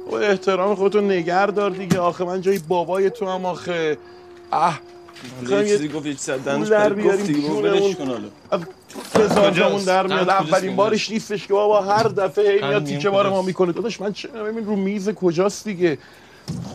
[0.06, 1.98] و احترام خودتو نگر دار دیگه.
[1.98, 3.98] آخه من جای بابای تو هم آخه.
[4.52, 4.80] اه.
[5.48, 7.56] چیزی گفت از دهنش پول در بیاریم.
[7.56, 9.78] ولش کن حالا.
[9.86, 10.28] در میاد.
[10.28, 13.72] اولین بارش نیستش که بابا هر دفعه هی میاد تیکه بار ما می‌کنه.
[13.72, 15.98] داداش من چه ببین رو میز کجاست دیگه؟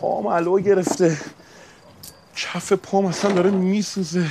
[0.01, 1.17] پام علو گرفته.
[2.37, 4.25] کف پام اصلا داره میسوزه.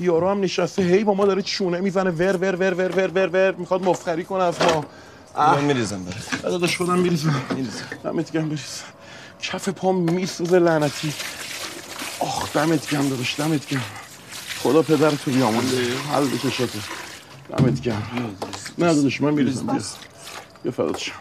[0.00, 0.82] یارو هم نشسته.
[0.82, 2.10] هی با ما داره چونه می‌زنه.
[2.10, 3.52] ور ور ور ور ور ور ور.
[3.52, 4.84] می‌خواد مفخری کنه از ما.
[5.36, 7.42] من میریزم برات داداش خودم میریزم.
[8.04, 8.84] دمت گرم بریزم
[9.42, 11.12] کف پام میسوزه لعنتی.
[12.20, 13.84] آخ دمت گرم داداش دمت گرم.
[14.62, 16.78] خدا پدر تو بیامونده حل بکشاته
[17.50, 18.36] دمت گرم.
[18.78, 19.66] نه داداش من میریزم.
[19.66, 19.82] بیا.
[20.62, 21.12] بیا فدات شم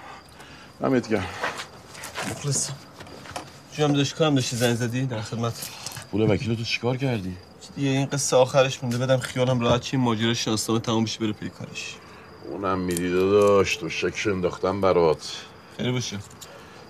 [0.81, 1.25] دمت گرم.
[2.31, 2.73] مخلصم.
[3.77, 5.53] هم داشت کام داشتی زنگ زدی در خدمت؟
[6.11, 7.37] پول وکیل تو چیکار کردی؟
[7.75, 11.49] دیگه؟ این قصه آخرش مونده بدم خیالم راحت چی ماجرا شناسنامه تموم بشه بره پی
[11.49, 11.95] کارش
[12.51, 15.31] اونم میدی داداش تو شکش انداختم برات.
[15.77, 16.19] خیلی باشه.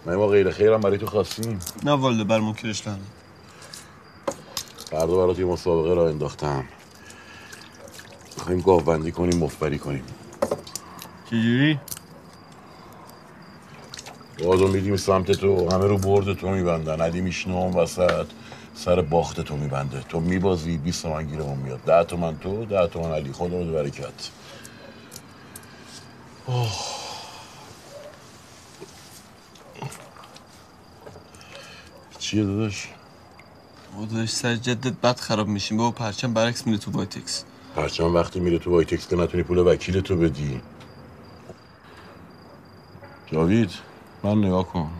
[0.05, 1.59] من ما غیر خیرم برای تو خواستیم.
[1.83, 2.99] نه والده بر منکرش لعنه
[4.91, 6.65] فردا برات یه مسابقه را انداختم.
[8.37, 10.03] می‌خوایم گاوبندی کنیم مفبری کنیم.
[11.25, 11.79] چجوری؟
[14.43, 17.01] بازو میدیم سمت تو همه رو برد تو میبندن.
[17.01, 18.25] علی میشنه اون وسط
[18.75, 19.99] سر باخت تو میبنده.
[20.09, 21.79] تو میبازی 20 تومن گیرمون میاد.
[21.85, 23.33] 10 تومن تو 10 تومن علی.
[23.33, 24.29] خدا رو برکت.
[26.45, 26.71] اوه.
[32.19, 32.87] چیه داداش؟
[33.93, 35.77] بابا داداش سر جدت بد خراب میشیم.
[35.77, 37.43] بابا پرچم برعکس میره تو وایتکس.
[37.75, 40.61] پرچم وقتی میره تو وایتکس که نتونی پول وکیل تو بدی.
[43.25, 43.71] جاوید
[44.23, 44.91] من نگاه کن.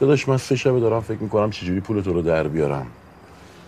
[0.00, 2.86] داداش من سه شبه دارم فکر می‌کنم چجوری پول تو رو در بیارم.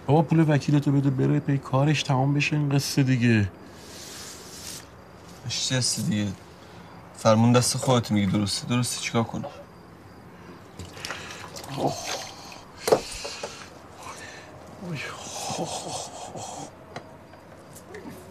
[0.06, 3.48] بابا پول وکیلتو بده بره پی کارش تمام بشه این قصه دیگه.
[5.46, 6.26] اشتی هستی دیگه؟
[7.22, 8.26] فرمون دست خودت میگی.
[8.26, 9.00] درسته درسته.
[9.00, 9.44] چیکار کنم؟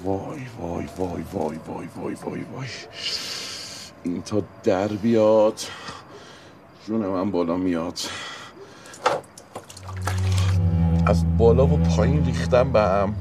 [0.03, 2.67] وای وای وای وای وای وای وای وای.
[4.03, 5.61] این تا در بیاد.
[6.87, 7.99] جون من بالا میاد.
[11.05, 13.15] از بالا و پایین ریختم به هم.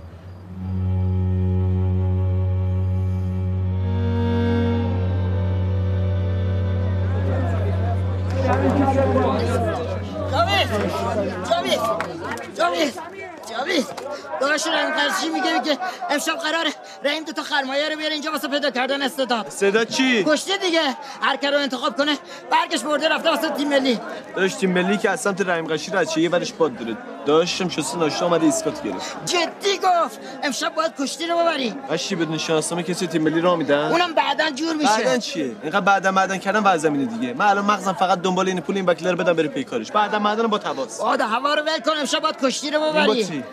[14.41, 15.79] داداش رحیم قرشی میگه؟ که
[16.11, 16.71] امشب قراره
[17.05, 19.49] رحیم دو تا خرمایه رو بیاره اینجا واسه پیدا کردن استعداد.
[19.49, 20.97] صدا چی؟ کشته دیگه.
[21.23, 22.19] هر کی رو انتخاب کنه
[22.51, 24.01] برگش برده رفته واسه تیم ملی.
[24.37, 26.97] داشت تیم ملی که از سمت رحیم قشیر از چه یه ورش باد داره.
[27.27, 29.17] داشتم شسته ناشته آمده ایسکات گرفت.
[29.27, 31.75] جدی گفت امشب باید کشتی رو ببری.
[31.91, 34.89] قشی بدون شناسنامه کسی تیم ملی را میدن؟ اونم بعدا جور میشه.
[34.89, 37.35] بعدن چیه؟ اینقدر بعدا بعدن کردن وضع زمینه دیگه.
[37.35, 39.91] من الان مغزم فقط دنبال این پول این وکیل رو بدم بره پی کارش.
[39.93, 41.01] بعدا بعدن با تواس.
[41.01, 41.93] آده هوا رو ول کن.
[41.99, 43.45] امشب باید کشتی رو ببری.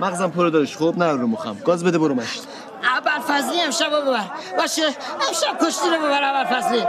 [0.00, 0.76] مغزم پرو دارش.
[0.76, 1.56] خب نه رو مخم.
[1.64, 2.42] گاز بده برو مشت.
[2.82, 4.24] اول فضلی امشب رو ببر
[4.58, 4.82] باشه.
[5.28, 6.82] امشب کشتی رو ببر اول فضلی.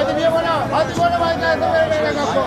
[0.00, 2.40] Hadi bir bana, hadi bana baydan da ver bana kapı.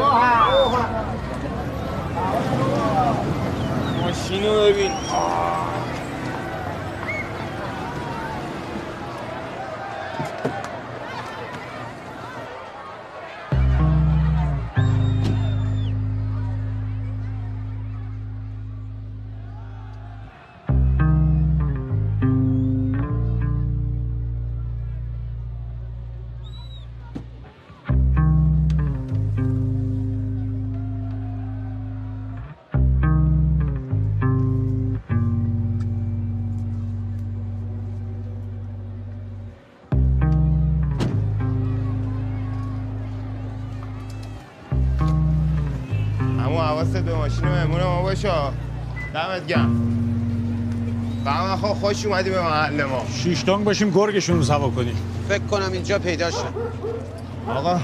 [0.00, 0.56] Oha!
[0.66, 1.04] Oha!
[4.02, 4.90] Maşini övün.
[4.90, 5.81] Aa!
[46.92, 48.32] حواست به ماشین مهمون ما باشه
[49.14, 49.88] دمت گرم.
[51.24, 53.04] فهم خب خوش اومدی به محل ما.
[53.22, 54.96] شیشتانگ باشیم گرگشون رو سوا کنیم.
[55.28, 56.54] فکر کنم اینجا پیدا شد.
[57.48, 57.80] آقا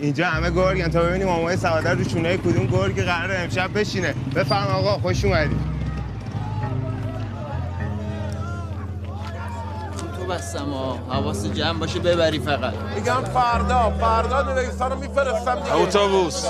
[0.00, 0.88] اینجا همه گرگن.
[0.88, 4.14] تا ببینیم مامای سوادر رو چونه کدوم گرگ قراره امشب بشینه.
[4.34, 5.56] بفهم آقا خوش اومدی.
[10.18, 12.74] تو بستم ها حواس جمع باشه ببری فقط.
[12.94, 13.90] میگم فردا.
[14.00, 15.01] فردا میفرستم دیگه
[15.74, 16.46] اتوبوس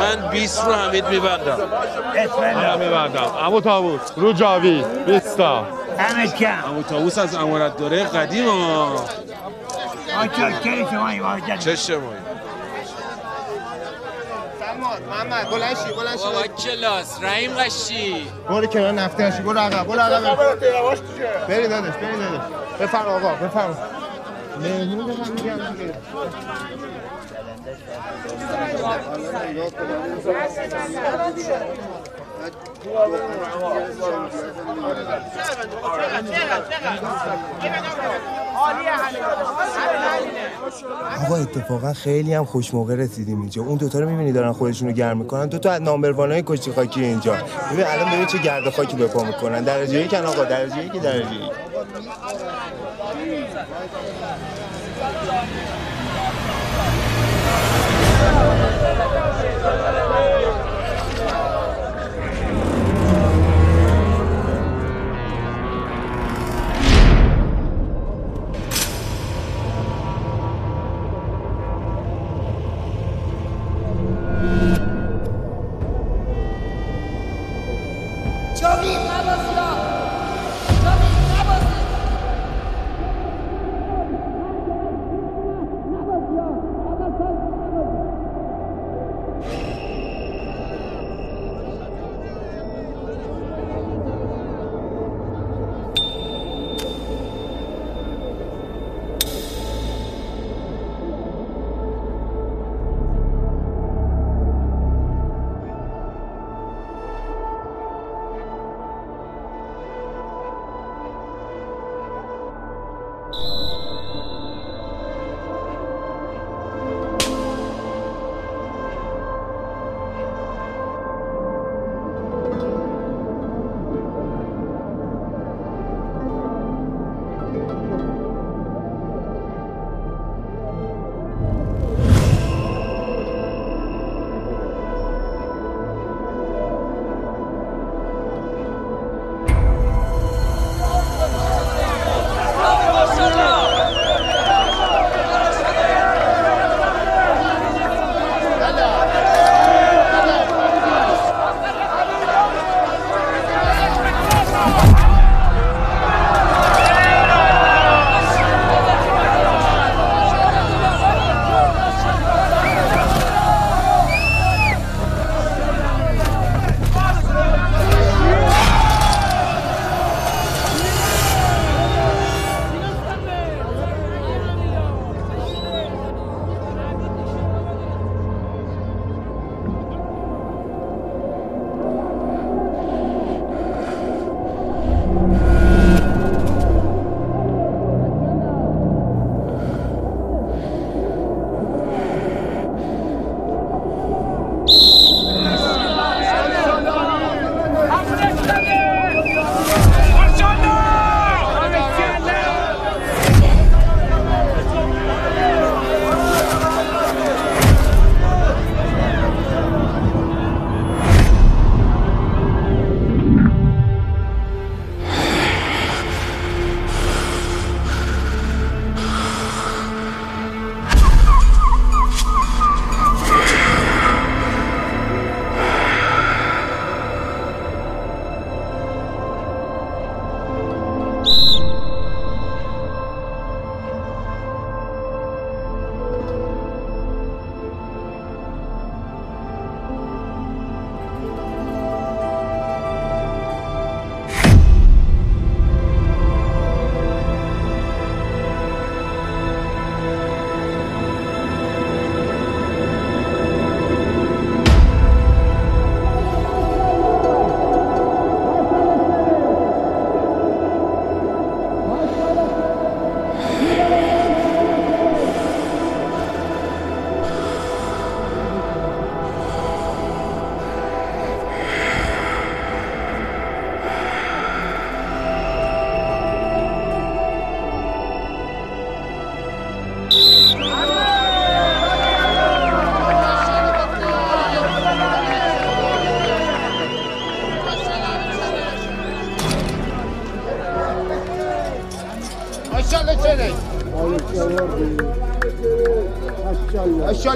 [0.00, 1.58] من 20 رو حمید میبندم.
[2.54, 3.34] من میبندم.
[3.46, 5.66] امو تابوس رو جاوی بیستا.
[5.98, 8.94] همت کم امو تابوس از امارت دوره قدیم ها.
[10.22, 12.20] آچارکر شما واجد چه شمایی
[15.10, 16.24] محمد بلند شی بلند شی.
[16.24, 17.22] بابا کلاس.
[17.22, 18.26] رحیم قشی.
[18.48, 20.36] برو کنار نفته هاشی برو عقب برو عقب.
[21.48, 22.40] بری دادش بری دادش
[22.80, 23.78] بفرم آقا بفرم
[24.60, 25.58] مهمون دارم میگم
[41.24, 43.62] آقا اتفاقا خیلی هم خوش موقع رسیدیم اینجا.
[43.62, 45.46] اون دوتا رو می‌بینی دارن خودشون رو گرم می‌کنن.
[45.46, 47.36] دو تا از نامبروان های کشتی خاکی اینجا.
[47.72, 49.64] ببین الان ببین چه گرد خاکی به پا می‌کنن.
[49.64, 51.50] درجه یک آقا درجه یک درجه یک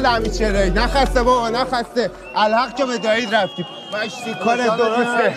[0.09, 3.66] همین چرایی نخسته بابا نخسته الحق که به دایید رفتیم.
[3.94, 5.34] مشتی کار درسته.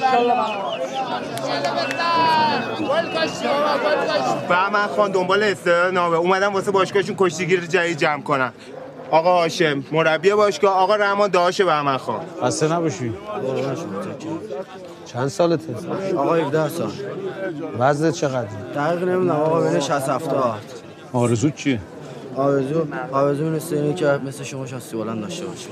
[4.49, 6.17] بهمن خان دنبال استعداد نامه.
[6.17, 8.53] اومدم واسه باشگاهشون کشتیگیر جدید جمع کنن
[9.11, 12.19] آقا هاشم مربی باشگاه آقا رحمان داش بهمن خان.
[12.43, 13.13] خسته نباشی.
[15.05, 15.73] چند سالته؟
[16.17, 16.91] آقا 17 سال.
[17.79, 20.55] وزنت چقدر؟ دقیق نمی‌دونم آقا بین 60 70
[21.13, 21.79] آرزوت چیه؟
[22.37, 25.69] آرزو آرزو اینه که مثل شما شاستی بلند داشته باشه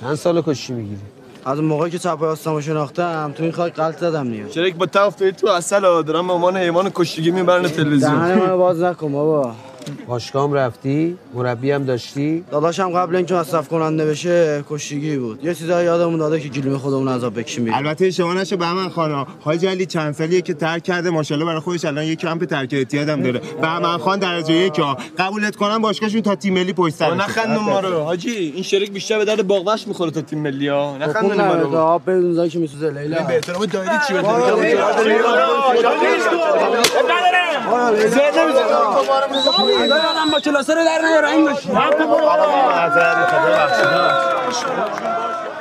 [0.00, 1.00] چند سال کشتی می‌گیری؟
[1.44, 4.48] از اون موقعی که چپ راستمو شناختم تو این خاک غلط زدم دیگه.
[4.48, 8.14] چرا یک با تفت تو اصل ها دارم به عنوان حیوان کشتیگی می‌برن دهن تلویزیون
[8.14, 9.52] منو باز نکن بابا.
[10.06, 15.86] باشگاه رفتی؟ مربی هم داشتی؟ داداشم قبل اینکه مصرف کننده بشه کشتیگی بود یه چیزایی
[15.86, 19.86] یادمون داده که گلیم خودمون عذاب بکشیم بیرون البته اشتباه نشه بهمن خان حاج علی
[19.86, 23.40] چند سالیه که ترک کرده ماشاءالله برای خودش الان یه کمپ ترک اعتیاد هم داره
[23.62, 27.80] بهمن خان درجه یک ها قبولت کنم باشگاهشون تا تیم ملی پشت سرشه نخندون ما
[27.80, 31.54] رو حاجی این شریک بیشتر به درد باغوش می‌خوره تا تیم ملی ها نخندون ما
[31.54, 34.14] رو آب بدون که میسوزه لیلا به احترام دایری چی
[39.78, 41.68] یادم با کلاسه رو در نیاره این باشی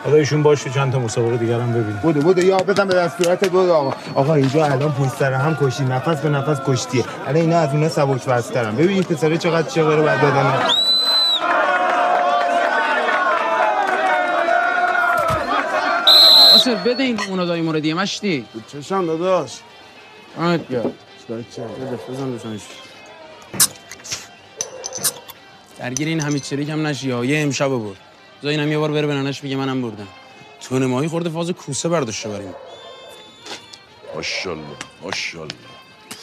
[0.03, 3.70] خدایشون باشه چند تا مسابقه دیگر هم ببین بودو بودو یا بزن به دستورات بود
[3.70, 7.74] آقا آقا اینجا الان پشت سر هم کشتی نفس به نفس کشتیه الان اینا از
[7.74, 10.53] اینا سبک وزترن ببین پسره چقدر چغره بعد دادن
[16.55, 19.60] آسر بده این اونو دایی موردیه مشتی چشم داداش
[20.38, 20.84] آمد بیا
[22.10, 22.62] بزن بزنش
[25.80, 27.11] درگیر این حمید شریک هم نشی.
[27.11, 27.25] ها.
[27.25, 27.97] یه امشب برد
[28.39, 30.07] بذار اینم یه بار بره به ننش بگه منم بردم.
[30.61, 32.53] تونه ماهی خورده فاز کوسه برداشته بریم.
[34.15, 34.65] ماشاءالله
[35.03, 35.55] ماشاءالله.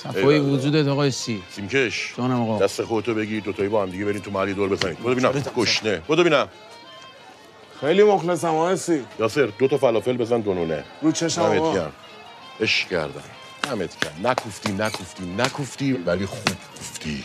[0.03, 1.43] صفای وجودت آقای سی.
[1.51, 2.15] سیمکش.
[2.19, 2.65] جانم آقا.
[2.65, 5.33] دست خودتو بگی دوتایی با هم دیگه برین تو محلی دور بزنید بودو ببینم.
[5.57, 5.97] گشنه.
[5.99, 6.49] بودو ببینم.
[7.81, 9.05] خیلی مخلصم آقای سی.
[9.19, 11.89] یاسر دو تا فلافل بزن دونونه رو چشم آقا.
[12.61, 13.23] عشق کردم.
[13.63, 14.27] دمت گرم.
[14.27, 17.25] نکوفتی نکوفتی نکوفتی ولی خوب گفتی.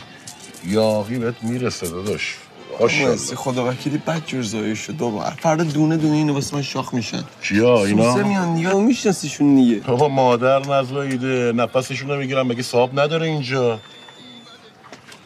[0.68, 2.38] یاقی بهت می‌رسه داداش.
[2.80, 6.94] ماشاءالله خدا وکیلی بد جور زایه شد دوباره فردا دونه دونه اینو واسه من شاخ
[6.94, 7.24] میشن.
[7.44, 9.76] کیا اینا؟ سوسه میان دیگه میشناسیشون دیگه.
[9.76, 11.52] بابا مادر نزاییده.
[11.52, 13.80] نفسشون رو می‌گیرم مگه صاحب نداره اینجا؟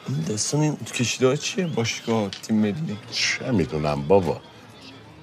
[0.10, 2.98] این داستان این کشیده چیه؟ باشگاه تیم ملی.
[3.12, 4.42] چه می‌دونم بابا.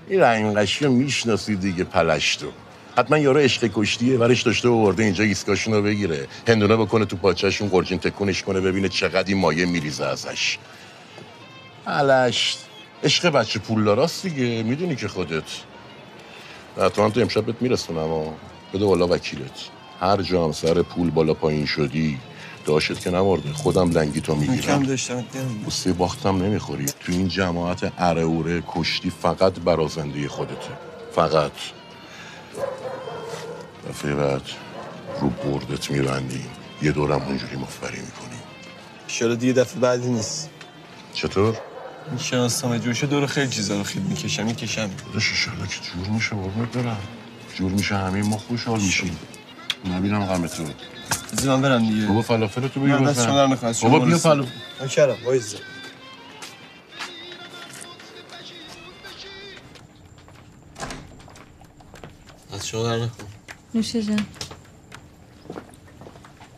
[0.08, 2.46] این رنگشی رو می‌شناسی دیگه پلشتو.
[2.98, 6.28] حتما یارو عشق کشتیه ورش داشته و ورده اینجا ایسکاشون رو بگیره.
[6.48, 10.58] هندونه بکنه تو پاچهشون قرجین تکونش کنه ببینه چقدر این مایه میریزه ازش.
[11.86, 12.58] پلشت
[13.04, 15.42] عشق بچه پولداراست دیگه می‌دونی که خودت.
[16.76, 18.32] حتما تو امشب بهت میرسونم و
[18.74, 19.68] بده والا وکیلت.
[20.00, 22.18] هر جا هم سر پول بالا پایین شدی
[22.66, 25.24] داشت که نمارده خودم لنگی تو کم می‌گیرم داشتم.
[25.64, 26.86] بوسه باختم نمی‌خوری.
[26.86, 30.70] تو این جماعت اره کشتی فقط برا زنده خودته.
[31.14, 31.52] فقط.
[33.92, 34.42] دفعه بعد
[35.20, 36.46] رو بردت میبندیم
[36.82, 38.42] یه دورم اونجوری مفبری می‌کنیم
[39.08, 40.50] شاید دیگه دفعه بعدی نیست.
[41.14, 41.56] چطور؟
[42.08, 44.90] این شناسنامه جوشه دور خیلی چیزا رو خیلی می‌کشم می‌کشم.
[45.06, 46.96] داداش ایشالله که جور میشه قربونت برم.
[47.54, 49.18] جور میشه همه ما خوشحال میشیم.
[49.90, 50.64] نبینم غم تو
[51.32, 52.06] بذار من برم دیگه.
[52.06, 53.66] بابا فلافل تو بگیر نه، دست بزن.
[53.66, 54.18] از شما بابا بیا.
[54.18, 54.50] فلافل.
[54.84, 55.58] نکردم وایزه
[62.52, 63.31] از شما در نکن.
[63.74, 64.26] نوشه جان.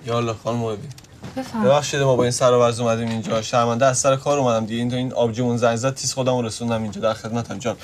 [0.06, 0.88] یالا خانم محبی.
[1.36, 3.42] بفهم ببخشید ما با این سر و وضع اومدیم اینجا.
[3.42, 4.78] شرمنده از سر کار اومدم دیگه.
[4.78, 7.58] این تا این آبجیمون زنگ زد تیز خودم رسوندم اینجا در خدمتم.
[7.58, 7.76] جان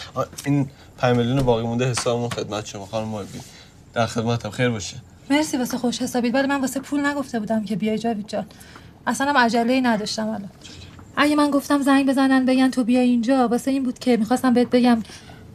[0.44, 3.40] این 5 میلیون باقی مونده حسابمون خدمت شما خانم محبی.
[3.94, 4.50] در خدمتم.
[4.50, 4.96] خیر باشه.
[5.30, 6.34] مرسی واسه خوش حسابید.
[6.34, 8.46] ولی من واسه پول نگفته بودم که بیای جاوید جان.
[9.06, 10.50] اصلا هم عجله نداشتم الان.
[11.16, 13.48] اگه من گفتم زنگ بزنن بگن تو بیا اینجا.
[13.48, 15.02] واسه این بود که می‌خواستم بهت بگم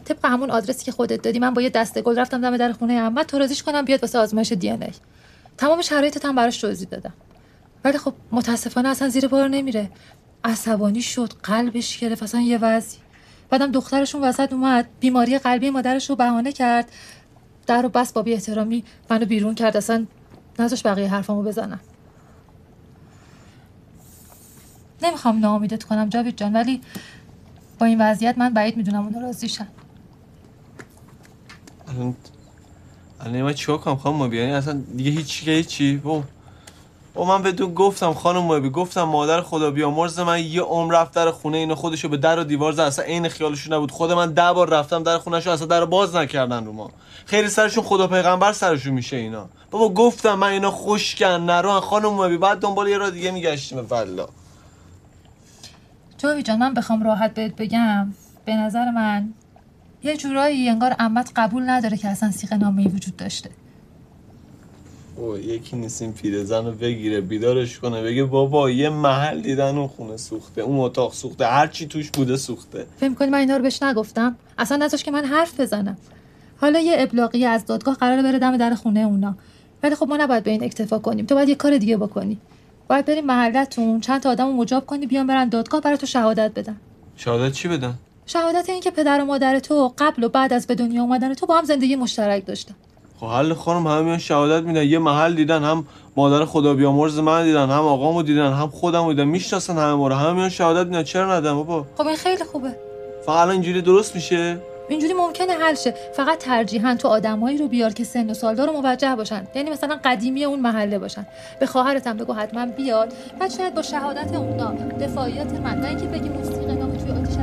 [0.06, 2.94] طبق همون آدرسی که خودت دادی من با یه دسته گل رفتم دم در خونه
[2.94, 4.78] احمد تو راضیش کنم بیاد واسه آزمایش دی ای.
[5.58, 7.14] تمام شرایطت هم براش توضیح دادم.
[7.84, 9.90] ولی خب متاسفانه اصلا زیر بار نمیره.
[10.44, 13.00] عصبانی شد قلبش گرفت اصلا یه وضعی.
[13.50, 16.92] بعدم دخترشون وسط اومد بیماری قلبی مادرش رو بهانه کرد.
[17.68, 19.78] در بس با بی احترامی منو بیرون کرد.
[19.78, 20.06] اصلا
[20.60, 21.80] نذاش بقیه حرفامو بزنم.
[25.02, 26.82] نمی‌خوام ناامیدت کنم جاوید جان ولی
[27.80, 29.68] با این وضعیت من بعید می‌دونم اونو راضیشن
[33.20, 36.24] الان من چیکار کنم؟ خانم محبی یعنی اصلا دیگه هیچی که هیچی او
[37.14, 41.32] او من بهتون گفتم خانم محبی گفتم مادر خدا بیامرز من یه عمر رفت در
[41.32, 42.80] خونه اینو خودشو به در و دیوار زد.
[42.80, 43.92] اصلا عین خیالشون نبود.
[43.92, 46.92] خود من ده بار رفتم در خونهشو اصلا در باز نکردن رو ما.
[47.26, 49.50] خیلی سرشون خدا پیغمبر سرشون میشه اینا.
[49.72, 53.86] بابا گفتم من اینا خوشکن نرو خانم محبی بعد دنبال یه راه دیگه میگشتیم.
[53.90, 54.28] والله
[56.18, 58.14] جاوی جان من بخوام راحت بهت بگم.
[58.46, 59.34] به نظر من
[60.06, 63.50] یه جورایی انگار عمت قبول نداره که اصلا سیغ نامه وجود داشته.
[65.16, 69.88] او یکی نیست این پیرزن رو بگیره بیدارش کنه بگه بابا یه محل دیدن اون
[69.88, 72.86] خونه سوخته اون اتاق سوخته هر چی توش بوده سوخته.
[72.98, 75.98] فکر کنی من اینا رو بهش نگفتم؟ اصلا نذاش که من حرف بزنم.
[76.58, 79.36] حالا یه ابلاغی از دادگاه قراره بره دم در خونه اونا.
[79.84, 81.26] ولی خب ما نباید به این اکتفا کنیم.
[81.26, 82.38] تو باید یه کار دیگه بکنی.
[82.90, 86.52] باید بریم محلتون چند تا آدم رو مجاب کنی بیان برن دادگاه برای تو شهادت
[86.56, 86.76] بدن.
[87.16, 87.94] شهادت چی بدن؟
[88.28, 91.46] شهادت این که پدر و مادر تو قبل و بعد از به دنیا اومدن تو
[91.46, 92.76] با هم زندگی مشترک داشتن
[93.20, 94.84] خب حل خانم همه میان شهادت میدن.
[94.84, 99.24] یه محل دیدن هم مادر خدا بیامرز من دیدن هم آقامو دیدن هم خودمو دیدن.
[99.24, 100.16] می‌شناسن همه ما رو.
[100.16, 101.04] همه میان شهادت میدن.
[101.04, 102.76] چرا ندن بابا؟ خب این خیلی خوبه.
[103.26, 104.58] فقط الان اینجوری درست میشه؟
[104.90, 105.94] اینجوری ممکنه حل شه.
[106.14, 109.48] فقط ترجیحاً تو آدمایی رو بیار که سن و سالدار و موجه باشن.
[109.56, 111.26] یعنی مثلا قدیمی اون محله باشن.
[111.60, 113.14] به خواهرت هم بگو حتما بیاد.
[113.40, 115.80] بعد شاید با شهادت اونا دفاعیات من.
[115.80, 117.36] نه اینکه بگی موسیقی توی آتیش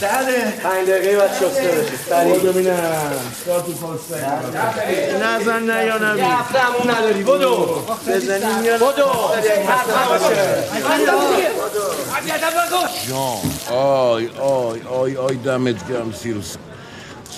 [0.00, 0.52] سره.
[0.62, 3.12] پنج دقیقه بعد شسته بشی سریع بودو ببینم
[3.46, 4.26] کارتو پاسته
[5.24, 7.22] نزن نه یا نبی همون نداری.
[7.22, 7.82] بدو.
[8.08, 9.12] بزنیم یا بدو.
[13.08, 16.54] جان آی آی آی آی دمت گرم سیروس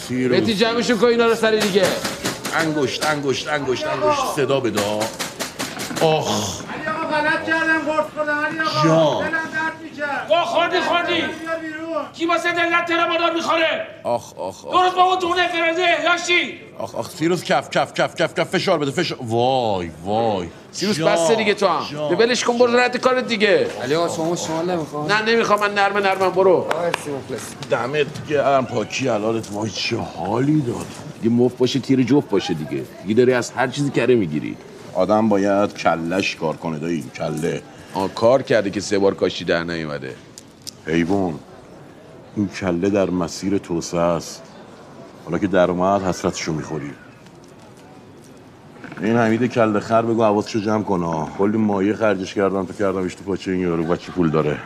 [0.09, 1.82] سیروس جمعشون کن اینا رو سر دیگه.
[2.57, 4.20] انگشت انگشت انگشت انگشت.
[4.36, 5.01] صدا بدا
[6.01, 9.28] آخ علی آقا غلط کردم قرص خودم علی آقا جان.
[9.28, 10.28] دلم درد می‌کرد.
[10.28, 11.22] با خوردی خوردی
[12.12, 14.72] کی واسه دلت تر مادر می‌خوره؟ آخ آخ آخ.
[14.72, 16.61] درست با اون دونه فرزه یاشی.
[16.78, 18.49] آخ آخ سیروس کف کف کف کف کف.
[18.49, 19.18] فشار بده فشار.
[19.22, 20.49] وای وای.
[20.72, 22.18] سیروس بسته دیگه تو هم.
[22.18, 23.66] ولش کن برو رد کارت دیگه.
[23.82, 25.12] علی آقا شما شمال نمی‌خوام.
[25.12, 25.61] نه نمی‌خوام.
[25.61, 26.66] من نرمه نرمه برو.
[27.70, 30.87] دمت گرم پاکی حلالت وای چه حالی داد.
[31.22, 32.85] دیگه مفت باشه تیر جفت باشه دیگه.
[33.03, 34.57] دیگه داری از هر چیزی کره می‌گیری.
[34.95, 37.62] آدم باید کلش کار کنه دایی کله.
[37.95, 40.14] آ کار کرده که سه بار کاشی در نیومده.
[40.86, 41.38] حیوان
[42.36, 44.42] این کله در مسیر توسعه است.
[45.24, 46.90] حالا که در اومد حسرتشو می‌خوری.
[49.03, 53.24] این حمید کله خر بگو حواسشو جمع کنه کلی مایه خرجش کردم تو کردمش تو
[53.24, 54.59] پاچه این یارو بچه پول داره.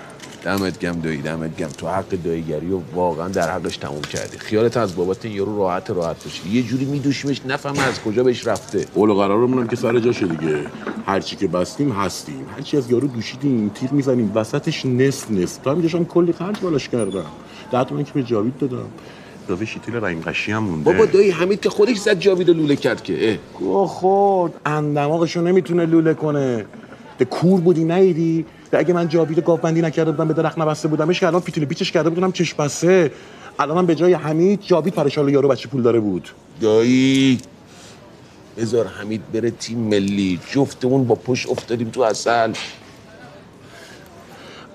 [0.45, 1.69] دمت گم دایی دمت گم.
[1.69, 4.39] تو حق داییگری و واقعا در حقش تموم کردی.
[4.39, 6.49] خیالت از بابت این یارو راحت راحت باشه.
[6.49, 8.87] یه جوری میدوشیمش نفهمه از کجا بهش رفته.
[8.95, 10.59] قول قرارمون هم که سر جاشه دیگه.
[11.07, 12.47] هرچی که بستیم هستیم.
[12.57, 15.59] هرچی از یارو دوشیدیم تیر می‌زنیم وسطش نصف نصف.
[15.59, 17.27] تو هم کلی خرج بالاش کردم.
[17.73, 18.89] ده تومن که به جاوید دادم.
[19.47, 20.93] اضافه شیتیل رحیم قشی هم مونده.
[20.93, 23.31] بابا دایی حمید که خودش زد جاوید لوله کرد که.
[23.31, 23.37] اه.
[23.59, 26.65] گو خود اندماغشو نمی‌تونه لوله کنه.
[27.19, 28.47] ده کور بودی نیدی.
[28.77, 32.11] اگه من جاوید گاوبندی نکرده بودم به درخت نبسته بودمش که الان فیتیله پیچش کرده
[32.11, 33.13] بودم چش بسته.
[33.59, 36.29] الان به جای حمید جاوید پرشال یارو بچه پول داره بود.
[36.61, 37.39] دایی
[38.57, 40.41] بذار حمید بره تیم ملی.
[40.51, 42.53] جفتمون با پشت افتادیم تو اصل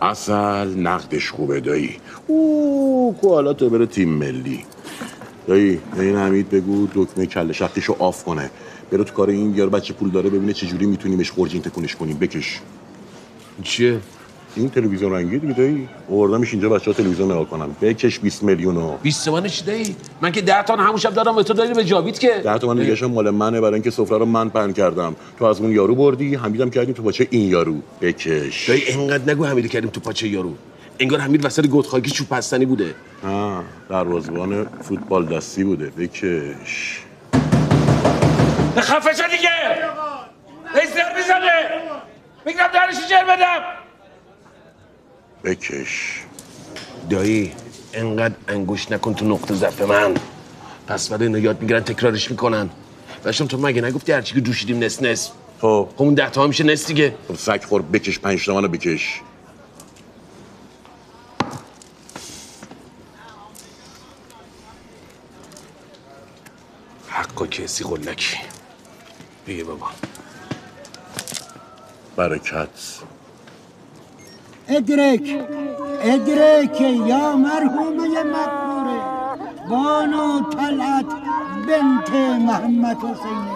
[0.02, 1.98] اصل نقدش خوبه دایی.
[2.28, 4.66] او کو حالا تو بره تیم ملی.
[5.48, 8.50] دایی به این حمید بگو دکمه کله شختشو آف کنه.
[8.92, 12.18] بره تو کار این یارو بچه پول داره ببینه چه جوری میتونیمش خورجین تکونش کنیم
[12.18, 12.60] بکش.
[13.64, 14.00] چیه؟
[14.56, 17.68] این تلویزیون رنگی دیگه دایی آوردمش اینجا بچه‌ها تلویزیون نگاه کنن.
[17.82, 21.44] بکش 20 میلیونو 20 تومن چی دایی من که 10 تا همون شب دادم به
[21.44, 24.50] تو دادی به جاوید که ده تومن دیگه مال منه برای اینکه سفره رو من
[24.50, 25.16] پهن کردم.
[25.40, 27.76] تو از اون یارو بردی حمیدم کردیم تو باچه این یارو.
[28.02, 30.54] بکش دایی اینقدر نگو حمید کردیم تو پاچه یارو.
[31.00, 32.96] انگار حمید وسط گودخاکی چوب پستنی بوده.
[33.24, 35.86] ها دروازه‌بان فوتبال دستی بوده.
[35.86, 37.00] بکش
[38.78, 39.50] خفه شو دیگه
[41.18, 41.54] می‌زنه!
[42.46, 43.62] میگم درشو جر بدم.
[45.44, 46.24] بکش.
[47.10, 47.54] دایی
[47.94, 50.14] انقدر انگوش نکن تو نقطه ضعف من.
[50.88, 52.70] پس بعد اینو یاد می‌گیرن تکرارش می‌کنن.
[53.26, 55.32] باشم تو مگه نگفتی هرچی که دوشیدیم نس نس؟
[55.62, 55.90] خب.
[55.96, 57.16] خب اون ده تا میشه نس دیگه.
[57.28, 59.22] خب سگ خور بکش پنج تومن بکش.
[67.08, 68.38] حقا کسی قلکی
[69.48, 69.88] بگه بابا.
[72.18, 72.70] برکت.
[74.70, 75.28] ادرک
[76.02, 79.00] ادرک یا مرحومه مقبوره
[79.70, 81.06] بانو طلعت
[81.68, 82.10] بنت
[82.48, 83.48] محمد حسین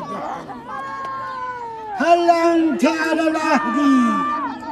[1.98, 3.78] هل انت على العهد؟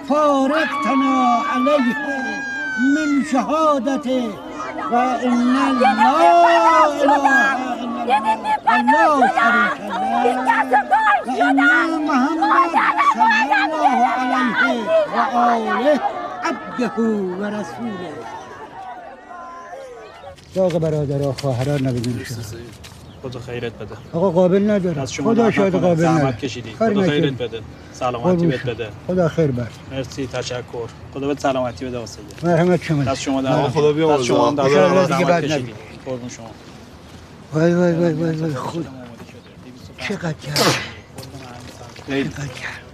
[0.10, 1.96] فارقتنا عليه
[2.96, 4.30] من شهادته
[4.92, 6.22] و ان الله
[6.56, 7.76] اله الا الله.
[8.08, 9.16] شريك له.
[11.28, 11.60] وان
[12.08, 12.65] محمد
[16.84, 17.02] عبده
[17.40, 18.10] ورسوله
[20.56, 22.24] داغ برادر خواهران نبیدیم
[23.24, 23.96] خدا خیرت بده.
[24.14, 25.02] آقا قابل نداره.
[25.02, 25.76] از شما خدا شاید.
[25.76, 26.72] قابل زحمت کشیدی.
[26.80, 27.34] خدا خیرت.
[27.34, 27.60] بده.
[27.94, 28.64] سلامتی بهت.
[28.64, 28.88] بده.
[29.08, 29.68] خدا خیر بر.
[29.92, 30.28] مرسی.
[30.28, 30.62] تشکر.
[31.14, 33.04] خدا بهت سلامتی بده واسه مرحمت شما.
[33.04, 34.20] دست شما در آقا خدا بیامرزه.
[34.20, 35.54] دست شما در دیگه کشیدی.
[35.54, 35.74] نبینی.
[36.06, 36.52] قربون شما.
[37.54, 38.54] وای وای وای وای وای.
[38.54, 38.82] خدا.
[40.00, 40.58] چقدر کرد
[42.08, 42.85] چقدر کرد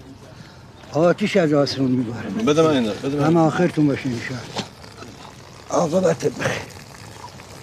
[0.94, 3.24] آتیش از آسمون میباره؟ بده من این دار، بده من.
[3.26, 4.42] همه آخرتون باشه انشاءالله.
[5.70, 6.62] عاقبت بخیر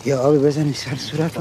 [0.04, 1.32] یا آبی بزنی سر صورت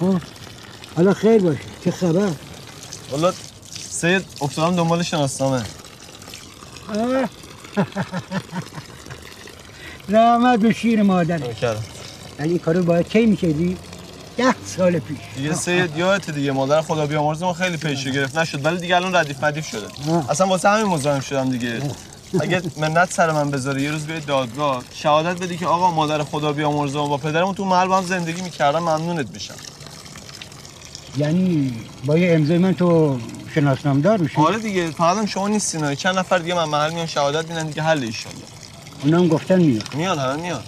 [0.00, 0.20] خب
[0.96, 1.60] حالا خیر باشه.
[1.84, 2.30] چه خبر؟
[3.10, 3.32] والا
[3.90, 5.64] سید افتادم دنبال شناسنامه.
[10.08, 11.40] رحمت به شیر مادر
[12.38, 13.76] ولی این کارو باید کی می‌کردی؟
[14.36, 15.18] ده سال پیش.
[15.36, 16.52] دیگه سید یادت دیگه.
[16.52, 18.38] مادر خدا بیامرز ما خیلی پیشو گرفت.
[18.38, 18.64] نشد.
[18.64, 19.86] ولی دیگه الان ردیف مدیف شده.
[20.28, 21.82] اصلا واسه همین مزاحم شدم دیگه.
[22.40, 26.52] اگه منت سر من بذاره یه روز بیاید دادگاه شهادت بدی که آقا مادر خدا
[26.52, 29.54] بیامرزه با پدرمون تو محل با هم زندگی می‌کردم ممنونت میشم.
[31.16, 31.74] یعنی
[32.06, 33.18] با یه امضای من تو
[33.54, 34.90] شناسنامدار میشی؟ آره دیگه.
[34.90, 38.38] فقط هم شما نیستین چند نفر دیگه من محل میان شهادت میدن دیگه حل ایشالله.
[39.02, 39.94] اونا هم گفتن میاد.
[39.94, 40.64] میاد همه میاد.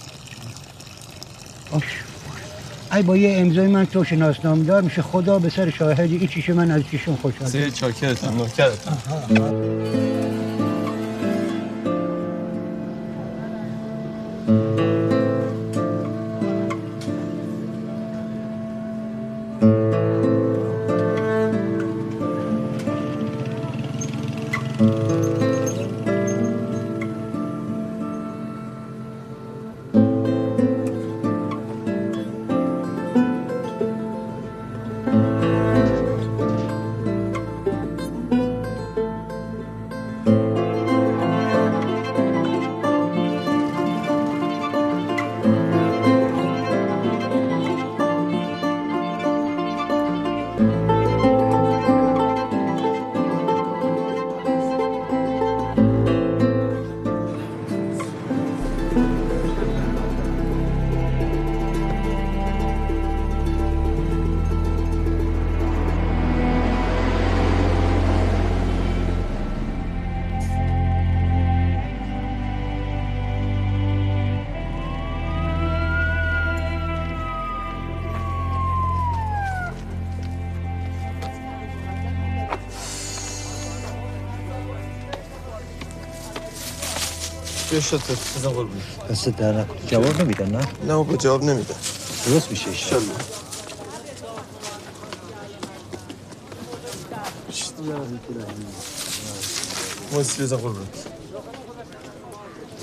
[2.91, 5.01] ای با یه امضای من تو شناسنامدار میشه.
[5.01, 8.97] خدا به سر شاهدی این چیشه من از چیشون خوشحال سید چاکرتم نوکرتم
[87.77, 88.01] بیا شد
[88.37, 90.57] بزن قربون دست در نکن جواب نمیدن نه؟
[90.87, 91.75] نه بابا جواب نمیده.
[92.25, 93.15] درست میشه ایشالله
[100.13, 100.87] موسی بزن قربون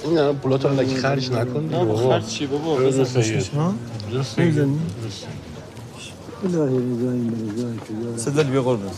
[0.05, 3.05] این الان پولات رو لگی خرج نکن نه، خرج چی بابا؟ بزن.
[3.05, 3.51] سید.
[6.43, 8.91] مرضایی که صدل بیا قربون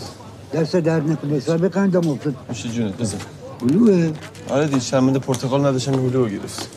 [0.54, 2.34] دست درد نکنه حساب قندم افتاد.
[2.48, 3.18] میشه جونت بزن.
[3.60, 4.12] بلوه
[4.50, 6.68] آره دیگه شرمنده پرتقال نداشتم میلو گرفت.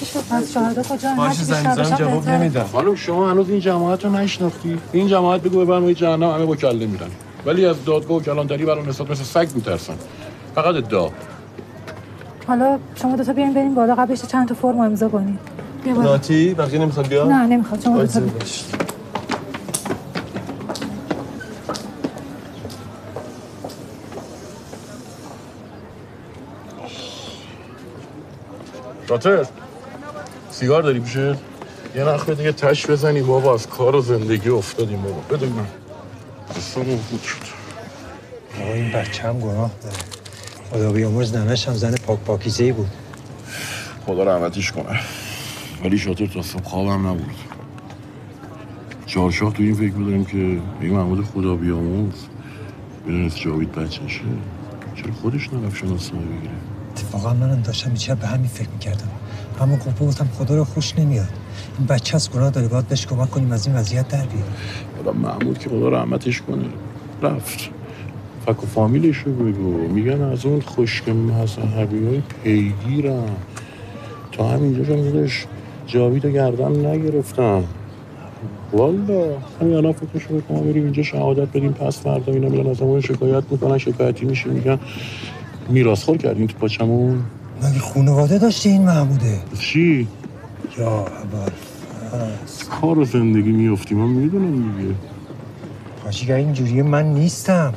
[0.00, 2.28] چی شد پس شهادت کجا باشه، زنگ بشم جواب.
[2.28, 2.64] نمیدم.
[2.72, 6.86] خانم شما هنوز این جماعت رو نشناختی؟ این جماعت بگو ببرمایید جهنم همه با کله
[6.86, 7.10] میرن.
[7.46, 9.94] ولی از دادگاه و کلانتری برای نسبت مثل سگ میترسن.
[10.54, 11.08] فقط ادعا
[12.46, 15.38] حالا شما دوتا بیاین بریم بالا قبلش چند تا فرم امضا کنید
[15.84, 16.10] بیا بالا.
[16.10, 17.80] ناتی بقیه نمی‌خواد بیا نه نمی‌خواد.
[17.80, 18.85] شما دوتا وایسا
[29.08, 29.46] شاطر
[30.50, 31.38] سیگار داری پیشه
[31.96, 35.20] یه نخ بده یه تش بزنی بابا از کار و زندگی افتادیم بابا.
[35.20, 35.66] بده من.
[36.56, 37.36] دستمون خود شد.
[38.74, 39.96] این بچه هم گناه داره.
[40.70, 42.90] خدا بیامرز ننش هم زن پاک پاکیزه ای بود.
[44.06, 45.00] خدا رحمتش کنه.
[45.84, 47.34] ولی شاطر تا صبح خوابم نبود.
[49.06, 50.36] چهارشاه تو این فکر بودم که
[50.80, 52.14] این محمود خدا بیاموز
[53.06, 54.20] بدونست جاوید بچهشه.
[54.94, 59.08] چرا خودش نرفت شناسنامه بگیره؟ اتفاقا منم داشتم بیچاره به همین فکر می‌کردم.
[59.60, 61.28] اما گفت گفتم خدا رو خوش نمیاد.
[61.78, 64.44] این بچه از گناه داره باید بهش کمک کنیم از این وضعیت در بیاد.
[64.96, 66.64] حالا محمود که خدا رحمتش کنه.
[67.22, 67.70] رفت.
[68.46, 69.70] فک و فامیلش رو بگو.
[69.70, 73.36] میگن از اون خشک مذهبی های پیگیرم.
[74.32, 75.46] تا همینجا هم دادش
[75.86, 77.64] جاوید گردن نگرفتم.
[78.72, 79.24] والا.
[79.60, 81.72] همین الان فکرشو بکنم بریم اینجا شهادت بدیم.
[81.72, 83.78] پس فردا اینا میرن از شکایت می‌کنن.
[83.78, 84.48] شکایتی میشه.
[84.50, 84.78] میگن
[85.68, 87.22] میراثخور کردین تو پاچمون.
[87.62, 90.08] مگه خانواده داشته این محموده چی؟
[90.78, 91.50] یا اول
[92.80, 94.94] کار و زندگی میفتیم من می‌دونم دیگه.
[96.04, 97.74] حاجی اینجوری من نیستم.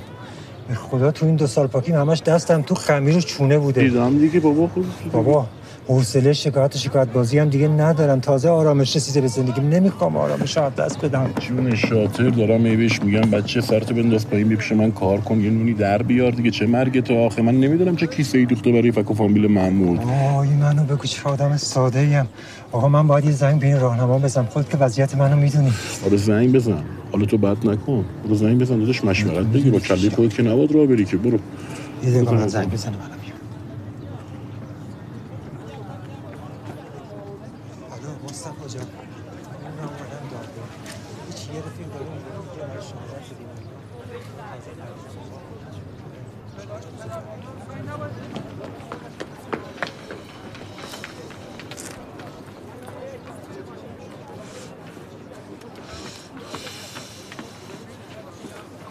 [0.67, 3.81] به خدا تو این دو سال پاکیم همش دستم تو خمیر و چونه بوده.
[3.81, 5.47] دیدم دیگه بابا خود بابا
[5.89, 8.19] حوصله شکایت و شکایت بازی هم دیگه ندارم.
[8.19, 9.69] تازه آرامش رسیده به زندگیم.
[9.69, 11.31] نمی‌خوام آرامش از دست بدم.
[11.39, 15.41] جون شاطر دارم ای بهش میگم بچه سرتو بنداز پایین بیا پیش من کار کن
[15.41, 16.51] یه نونی در بیار دیگه.
[16.51, 19.99] چه مرگ تو آخه؟ من نمی‌دونم چه کیسه ای دوخته برای فک و فامیل محمود.
[20.37, 22.29] آی منو بگو چه آدم ساده ایم
[22.71, 24.45] آقا من باید یه زنگ به این راهنما بزنم.
[24.45, 25.73] خود که وضعیت منو می‌دونی.
[26.05, 26.83] آره زنگ بزن.
[27.11, 28.05] حالا تو بد نکن.
[28.25, 29.71] برو زنگ بزن داداش مشورت بگیر.
[29.71, 31.17] با کله خودت که نباد راه بری که.
[31.17, 31.39] برو.
[32.03, 32.47] یه دقیقه من بزن.
[32.47, 32.93] زنگ بزنم.
[32.93, 33.39] الان میام.
[37.91, 38.85] الو، مصطفی جان.
[39.77, 40.69] من اومدم دادگاه.
[41.27, 43.47] هیچ یه رفیق داره اونجا میگه برای شهادت بدیم.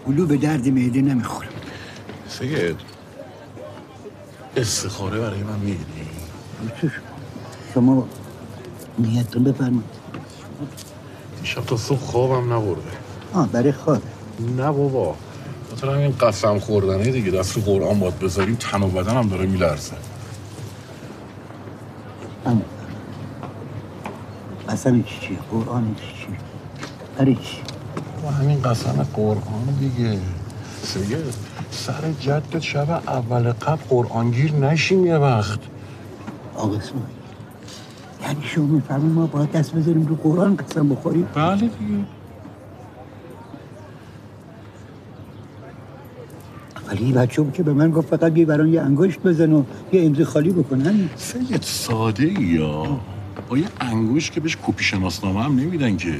[0.06, 1.48] گلو به درد معده نمی‌خوره
[2.28, 2.76] سید
[4.56, 5.84] استخاره برای من میدی؟
[7.74, 8.08] شما
[8.98, 9.98] نیتتون بفرمایید.
[11.42, 12.82] دیشب تا صبح خوابم نبرده.
[13.34, 14.02] آه برای خواب.
[14.56, 15.16] نه بابا.
[15.72, 17.30] مثلا این قسم خوردنه دیگه.
[17.30, 19.92] دست رو قرآن باد بذاریم تن و بدنم داره میلرزه.
[22.46, 22.62] اما
[24.68, 26.38] قسم چی؟ چیه قرآن چی؟ چیه
[27.18, 27.62] برای چی؟
[28.26, 30.18] و همین قسم قرآن دیگه.
[30.82, 31.16] سید
[31.70, 35.60] سر جدت شب اول قبل قرآنگیر نشیم یه وقت.
[36.54, 37.18] آقا اسماعیل
[38.22, 42.04] یعنی شما می‌فهمید ما باید دست بذاریم رو قرآن قسم بخوریم؟ بله دیگه.
[46.88, 49.62] ولی این بچه که به من گفت فقط یه بران یه انگشت بزن و
[49.92, 53.00] یه امضای خالی بکن همین سید ساده یا؟
[53.48, 56.14] با یه انگوش که بهش کپی شناسنامه هم نمیدن که.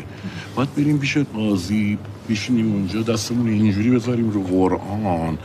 [0.55, 1.99] باید بریم پیش قاضی
[2.31, 5.39] بشینیم اونجا دستمون اینجوری بذاریم رو قرآن.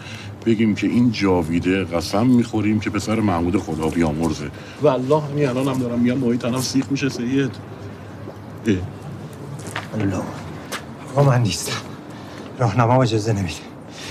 [0.45, 4.51] بگیم که این جاویده قسم می‌خوریم که پسر محمود خدا بیامرزه
[4.81, 7.51] والله همین الان هم دارم میگم محیط طرف سیخ میشه سید.
[8.67, 8.75] اه.
[9.99, 10.21] الله.
[11.15, 11.81] آقا من نیستم.
[12.59, 13.55] راهنما اجازه نمیده.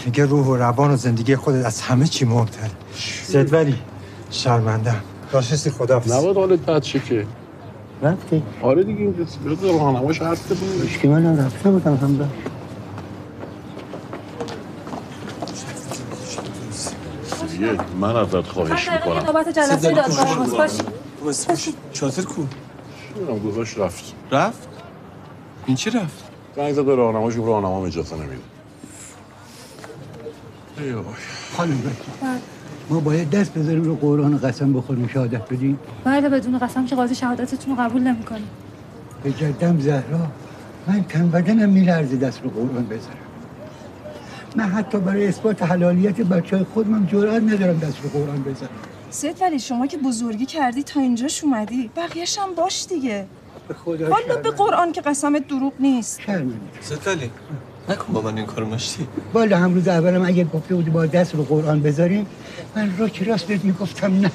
[0.07, 2.71] میگه روح و روان و زندگی خودت از همه چی مهمتره.
[3.25, 3.75] سید ولی
[4.31, 5.01] شرمندم
[5.33, 7.27] راشستی خدا نباید حالت بد که.
[8.03, 9.13] رفتی؟ آره دیگه این
[9.47, 10.99] بذار راهنماش حرف بزنه.
[10.99, 12.31] که من رفته بودم هم
[17.49, 19.27] سید من ازت خواهش می‌کنم.
[19.27, 20.39] نوبت جلسه دادگاه
[21.25, 22.43] ماست باشی شاطر کو؟
[23.17, 24.13] نمی‌دونم گذاشت رفت.
[24.31, 24.69] رفت؟
[25.67, 26.25] این چی رفت؟
[26.57, 28.43] زنگ زد به راهنماش راهنمام اجازه نمیده.
[30.79, 30.95] ای.
[31.57, 32.43] خانم بکی
[32.93, 35.79] ما باید دست بذاریم رو قرآن قسم بخوریم شهادت بدیم.
[36.05, 38.43] بله بدون قسم که قاضی شهادتتون رو قبول نمی‌کنه.
[39.23, 40.27] به جدم زهرا
[40.87, 43.17] من تن بدنم میلرزه دست رو قرآن بذارم.
[44.57, 48.71] من حتی برای اثبات حلالیت بچه های خودم جرأت ندارم دست رو قرآن بذارم.
[49.11, 53.27] سید ولی شما که بزرگی کردی تا اینجاش اومدی بقیه‌ش هم باش دیگه.
[53.69, 56.21] به خدا والا به قرآن که قسمت دروغ نیست.
[56.81, 57.31] ستلی
[57.89, 59.07] نکن با من این کارو مشتی.
[59.33, 62.27] بالا هم روز اولم اگه گفته بودی با دست رو قرآن بذاریم
[62.77, 64.31] من رو که راست بهت می‌گفتم نه.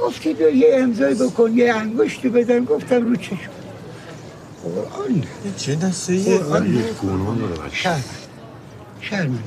[0.00, 3.36] گفتی بیا یه امضای بکن یه انگشتی بزن گفتم رو چشم.
[4.62, 5.24] قرآن.
[5.56, 7.38] چه دسته قرآن.
[7.38, 7.76] داره بچه.
[7.76, 8.04] شرمنده
[9.00, 9.42] شرمنده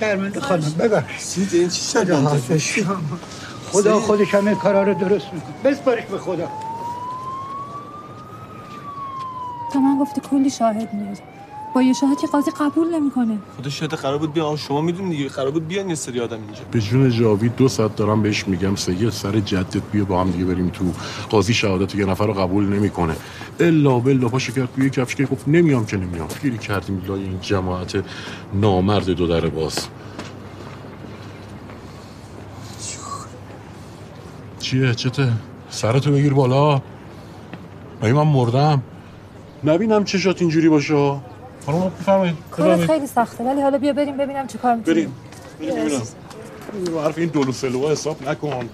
[0.00, 2.62] شرمنده خانم ببخش سید این چی حافظ.
[3.72, 5.54] خدا خودش همه کارا رو درست می‌کنه.
[5.72, 6.48] بسپارش به خدا.
[9.72, 11.18] تا من گفتی کلی شاهد میاد
[11.76, 13.38] با یه شاهد که قاضی قبول نمی‌کنه.
[13.58, 15.28] خدا شاید قرار بود بیان شما می‌دونید دیگه.
[15.28, 16.60] قرار بود بیان یه سری آدم اینجا.
[16.70, 20.44] به جون جاوید دو ساعت دارم بهش میگم سید سر جدت بیا با هم دیگه
[20.44, 20.84] بریم تو
[21.30, 23.16] قاضی شهادت یه نفر رو قبول نمی‌کنه.
[23.60, 26.28] الا بلا پاشو کرد توی کفش که گفت نمیام که نمیام.
[26.42, 28.04] گیری کردیم لای این جماعت
[28.54, 29.88] نامرد دو در باز.
[34.60, 35.32] چیه؟ چته؟
[35.70, 36.82] سرتو بگیر بالا.
[38.02, 38.82] مگه من مردم.
[39.64, 41.20] نبینم چشات اینجوری باشه.
[41.66, 42.36] حالا بفرمایید.
[42.50, 42.90] کارت بفرمایید.
[42.90, 45.12] خیلی سخته ولی حالا بیا بریم ببینم چی کار می‌تونیم
[45.60, 45.74] بریم.
[45.74, 46.98] بریم ببینم.
[47.04, 48.68] حرف این دولو سلوها حساب نکن.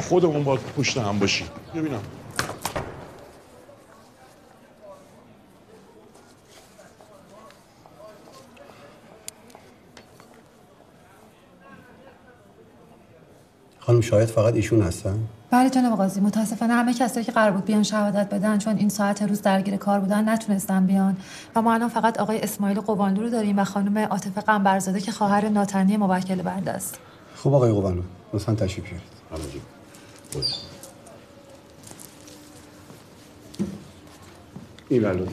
[0.00, 1.46] خودمون باید پشت هم باشیم.
[1.74, 2.00] ببینم.
[14.00, 15.18] خانم شاید فقط ایشون هستن؟
[15.50, 19.22] بله جناب قاضی متاسفانه همه کسایی که قرار بود بیان شهادت بدن چون این ساعت
[19.22, 21.16] روز درگیر کار بودن نتونستن بیان.
[21.56, 25.48] و ما الان فقط آقای اسماعیل قوانلو رو داریم و خانم عاطفه قنبرزاده که خواهر
[25.48, 26.98] ناتنی موکل بنده است.
[27.36, 28.02] خب آقای قوانلو
[28.32, 29.62] لطفا تشریف بیارید.
[34.88, 35.02] این.
[35.02, 35.26] بلو.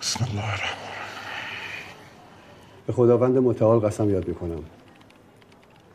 [0.00, 0.80] بسم الله الرحمن
[2.86, 4.62] به خداوند متعال قسم یاد می‌کنم.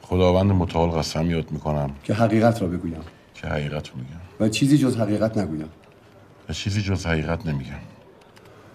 [0.06, 1.96] خداوند متعال قسم یاد می‌کنم.
[2.04, 3.02] که حقیقت را بگویم.
[3.34, 4.22] که حقیقت رو میگم.
[4.40, 5.70] و چیزی جز حقیقت نگویم.
[6.50, 7.80] و چیزی جز حقیقت نمیگم.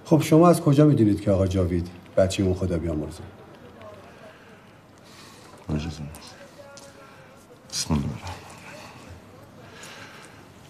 [0.05, 3.23] خب شما از کجا می‌دونید که آقا جاوید بچه اون خدا بیامرزه؟
[7.71, 8.07] بسم الله.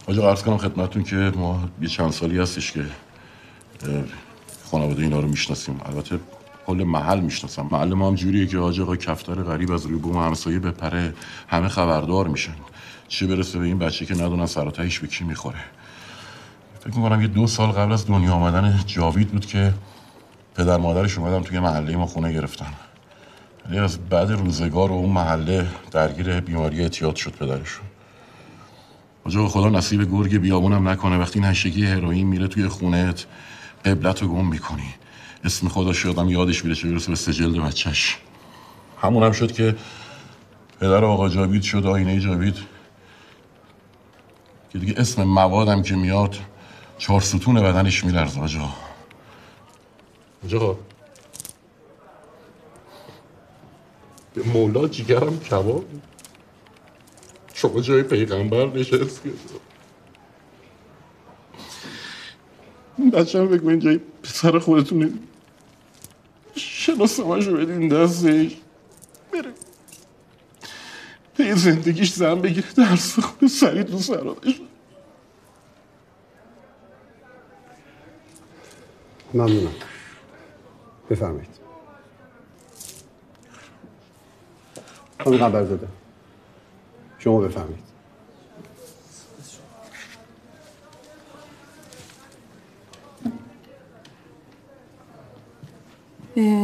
[0.07, 2.85] آجا عرض کنم خدمتتون که ما یه چند سالی هستش که
[4.71, 5.81] خانواده اینا رو می‌شناسیم.
[5.85, 6.19] البته
[6.71, 7.69] کل محل می‌شناسم.
[7.73, 11.15] محل ما هم جوریه که حاج آقا کفتار غریب از روی بوم همسایه بپره.
[11.49, 12.55] همه خبردار میشن.
[13.09, 15.65] چه برسه به این بچه که ندونن سر و تهش به کی می‌خوره.
[16.81, 19.75] فکر می‌کنم یه دو سال قبل از دنیا آمدن جاوید بود که
[20.55, 22.73] پدر مادرش اومدن توی محله ما خونه گرفتن.
[23.67, 27.85] ولی از بعد روزگار و اون محله درگیر بیماری اعتیاد شد پدرشون
[29.25, 31.19] آجا خدا نصیب گرگ بیابونم نکنه.
[31.19, 33.27] وقتی نشگی هروئین میره توی خونت
[33.85, 34.95] قبلت رو گم می‌کنی.
[35.45, 38.19] اسم خدا شدم یادش میره چه برسه به سجل بچهش.
[38.99, 39.77] همون هم شد که
[40.81, 42.57] پدر آقا جاوید شد آینه جاوید.
[44.73, 46.37] که دیگه اسم موادم که میاد
[46.99, 48.69] چهار ستون بدنش میلرزه آجا.
[50.45, 50.79] آجا
[54.35, 55.85] به مولا جیگرم کباب.
[57.55, 59.31] شما جای پیغمبر نشست که
[63.13, 65.11] بچه هم بگو اینجای پسر خودتونه
[66.57, 68.57] شناسمش رو بدین دستش.
[69.33, 69.53] بره.
[71.37, 74.61] پی زندگیش زن بگیره درس بخونه سریع تو سرادش
[79.35, 79.75] ممنونم.
[81.11, 81.51] بفرمایید.
[85.25, 85.89] خانم قنبرزاده
[87.19, 87.85] شما بفرمایید
[93.25, 93.33] اه،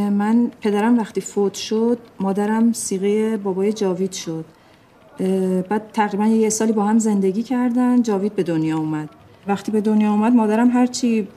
[0.09, 4.45] من پدرم وقتی فوت شد مادرم سیغه بابای جاوید شد.
[5.69, 9.09] بعد تقریبا یه سالی با هم زندگی کردن جاوید به دنیا اومد.
[9.47, 11.27] وقتی به دنیا اومد مادرم هرچی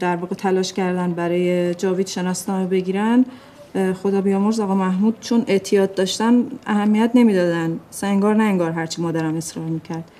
[0.00, 3.24] در واقع تلاش کردن برای جاوید شناسنامه بگیرن
[4.02, 7.80] خدا بیامرز آقا محمود چون اعتیاد داشتن اهمیت نمی‌دادن.
[8.02, 10.10] انگار نه انگار هرچی مادرم اصرار می‌کرد.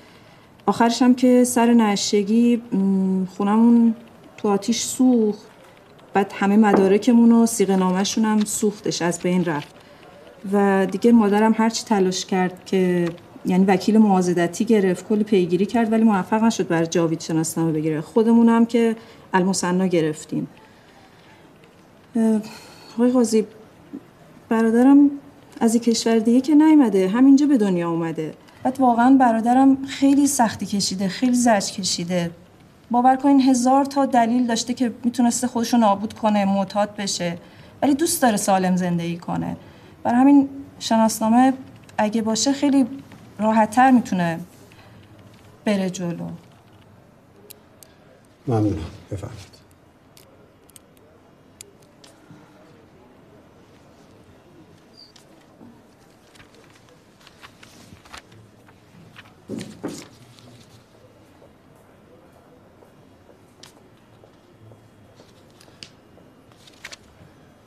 [0.65, 2.61] آخرش هم که سر نشگی
[3.37, 3.95] خونمون
[4.37, 5.46] تو آتیش سوخت.
[6.17, 9.75] بعد همه مدارکمون و سیغه نامشون هم سوختش از بین رفت.
[10.53, 13.09] و دیگه مادرم هرچی تلاش کرد که
[13.45, 18.01] یعنی وکیل معاضدتی گرفت کلی پیگیری کرد ولی موفق نشد برای جاوید شناسنامه بگیره.
[18.01, 18.95] خودمون هم که
[19.33, 20.47] المصنا گرفتیم.
[22.95, 23.45] آقای قاضی
[24.49, 25.11] برادرم
[25.59, 28.33] از این کشور دیگه که نیومده همینجا به دنیا اومده.
[28.63, 32.31] بعد واقعا برادرم خیلی سختی کشیده خیلی زجر کشیده.
[32.91, 37.37] باور کنین هزار تا دلیل داشته که می‌تونسته خودش رو نابود کنه معتاد بشه
[37.81, 39.57] ولی دوست داره سالم زندگی کنه.
[40.03, 40.49] برای همین
[40.79, 41.53] شناسنامه
[41.97, 42.87] اگه باشه خیلی
[43.39, 44.39] راحتتر می‌تونه
[45.65, 46.29] بره جلو.
[48.47, 48.77] ممنونم.
[49.11, 49.56] بفرمایید.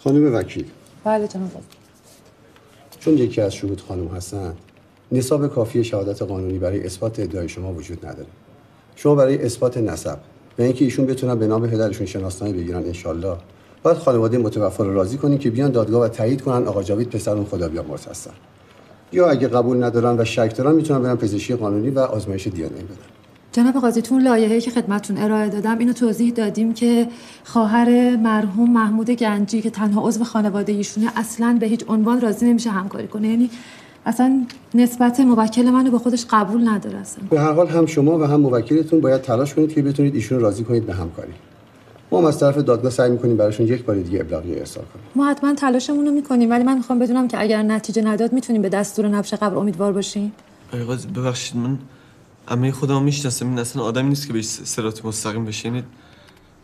[0.04, 0.64] خانم وکیل.
[1.04, 1.50] بله جناب.
[3.00, 4.54] چون یکی از شهود خانم هستن
[5.12, 8.28] نصاب کافی شهادت قانونی برای اثبات ادعای شما وجود نداره.
[8.96, 10.18] شما برای اثبات نسب
[10.58, 13.36] و اینکه ایشون بتونن به نام پدرشون شناسنامه بگیرن انشالله
[13.82, 17.30] باید خانواده متوفا رو راضی کنین که بیان دادگاه و تایید کنن آقا جاوید پسر
[17.30, 18.32] اون خدا بیامرز هستن.
[19.12, 22.88] یا اگه قبول ندارن و شک دارن می‌تونن برن پزشکی قانونی و آزمایش دی بدن.
[23.52, 27.08] جناب قاضی تو اون لایحه‌ای که خدمتتون ارائه دادم اینو توضیح دادیم که
[27.44, 32.70] خواهر مرحوم محمود گنجی که تنها عضو خانواده ایشونه اصلا به هیچ عنوان راضی نمیشه
[32.70, 33.28] همکاری کنه.
[33.28, 33.50] یعنی
[34.06, 37.24] اصلا نسبت موکل منو به خودش قبول نداره اصلا.
[37.30, 40.64] به هر حال هم شما و هم موکلتون باید تلاش کنید که بتونید ایشون راضی
[40.64, 41.32] کنید به همکاری.
[42.12, 45.04] ما هم از طرف دادگاه سعی می‌کنیم براشون یک بار دیگه ابلاغیه ارسال کنیم.
[45.14, 48.68] ما حتما تلاشمون رو می‌کنیم ولی من می‌خوام بدونم که اگر نتیجه نداد می‌تونیم به
[48.68, 50.32] دستور نبش قبر امیدوار باشیم؟
[50.68, 51.78] آقای قاضی ببخشید من
[52.48, 55.68] عمه خودم می‌شناسم این اصلا آدمی نیست که بهش سرات مستقیم بشه.
[55.68, 55.82] یعنی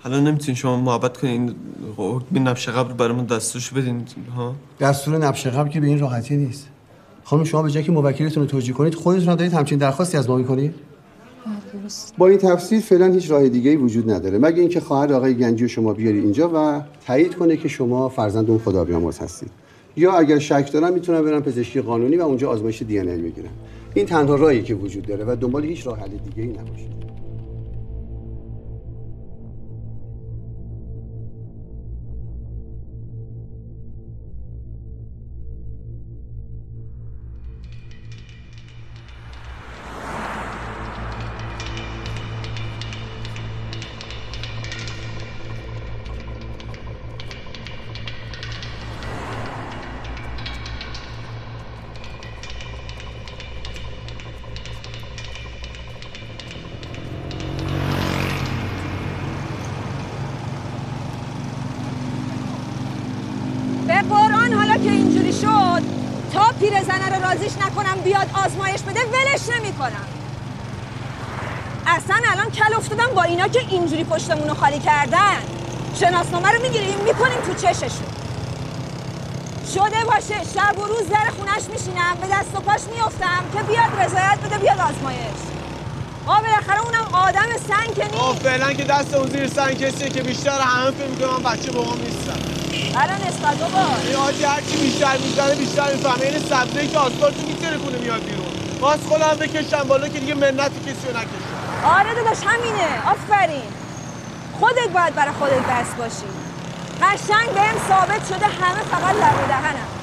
[0.01, 1.55] حالا نمی‌تونین شما محبت کنین این
[1.97, 4.05] حکم نبش قبر برامون دستورش بدین
[4.37, 6.69] ها؟ دستور نبش قبل که به این راحتی نیست.
[7.25, 10.31] خانم شما به جای که موکلتون رو توجیه کنید خودتون هم دارید همچین درخواستی از
[10.31, 10.75] ما می‌کنید؟
[12.19, 14.39] با این تفسیر فعلا هیچ راه دیگه ای وجود نداره.
[14.39, 18.59] مگه اینکه خواهر آقای گنجی شما بیاری اینجا و تایید کنه که شما فرزند اون
[18.59, 19.51] خدا بیامرز هستید.
[19.97, 23.51] یا اگر شک دارن می‌تونن برن پزشکی قانونی و اونجا آزمایش دی ان ای بگیرن.
[23.97, 27.16] این تنها راهی که وجود داره و دنبال هیچ راه حل دیگه ای نباشید
[71.87, 75.37] اصلا الان کل افتادم با اینا که اینجوری پشتمون رو خالی کردن.
[76.01, 78.07] شناسنامه رو می‌گیریم می‌کنیم تو چششون.
[79.75, 84.01] شده باشه شب و روز در خونش میشینم به دست و پاش میفتم که بیاد
[84.01, 85.41] رضایت بده بیاد آزمایش.
[86.27, 88.43] آه بالاخره اونم آدم سنگ که نیست.
[88.43, 91.99] فعلا که دست اون زیر سن کسیه که بیشتر همه فکر می‌کنم بچه با هم
[92.01, 92.39] نیستم.
[92.97, 94.23] الان نسبت بابا.
[94.23, 98.47] حاجی هرچی بیشتر می‌زنه بیشتر می‌فهمه این سبزه که آسفالتو میتره کنه میاد بیرون.
[98.81, 101.56] باز خودم بکشم بالا که دیگه منت کسی رو نکشم.
[101.87, 103.11] آره داداش همینه.
[103.11, 103.73] آفرین.
[104.61, 106.27] خودت باید برای خودت بس باشی.
[107.03, 109.96] قشنگ بهم ثابت شده همه فقط لب دهنم.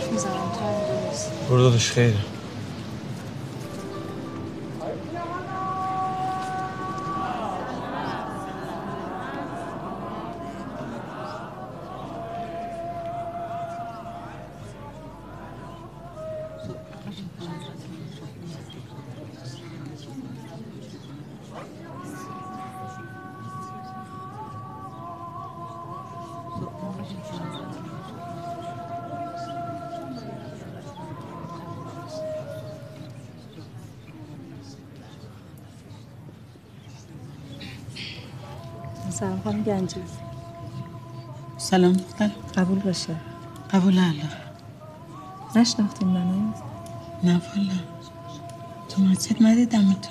[0.00, 2.33] باش حرف می‌زنم تا اینجاست برو
[41.74, 41.92] سلام.
[41.92, 43.16] دختر قبول باشه.
[43.72, 44.30] قبول الله.
[45.56, 46.52] نشناختین منو؟
[47.24, 47.78] نه والا.
[48.88, 50.10] تو مسجد ندیدم تو.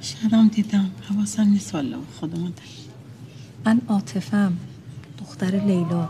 [0.00, 0.90] شهرام دیدم.
[1.08, 1.98] حواسم نیست والا.
[2.20, 2.52] خودمون
[3.64, 4.52] من عاطفم.
[5.18, 6.08] دختر لیلا.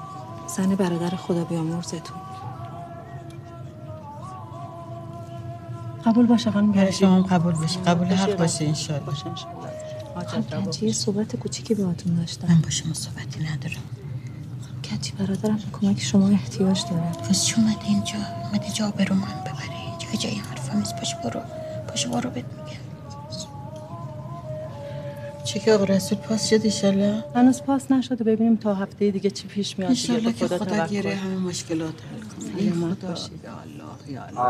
[0.57, 2.17] زن برادر خدا بیامرزتون.
[6.07, 7.81] قبول باشه خانم برای گنجی شما قبول باشه.
[7.81, 8.65] قبول حق باشه.
[8.65, 9.15] انشالله
[10.27, 12.49] خانم گنجی یه صحبت کوچیکی باهاتون داشتم.
[12.49, 14.02] من با شما صحبتی ندارم.
[14.93, 17.03] گنجی برادرم به کمک شما احتیاج داره.
[17.29, 18.15] پس چی اومده اینجا؟
[18.45, 20.97] اومده جا برو من ببری جای جای حرفا نیست.
[20.97, 21.41] پاشو برو.
[21.89, 22.83] پاشو برو بهت میگم.
[25.45, 28.25] چی که آقا رسول پاس شد ایشالله هنوز پاس نشده.
[28.25, 29.91] ببینیم تا هفته دیگه چی پیش میاد.
[29.91, 30.87] ایشالله که خدا خدا.
[30.87, 32.63] گیره همه مشکلات حل کنه.
[32.63, 33.09] یا خدا.
[33.09, 34.43] الله یا الله.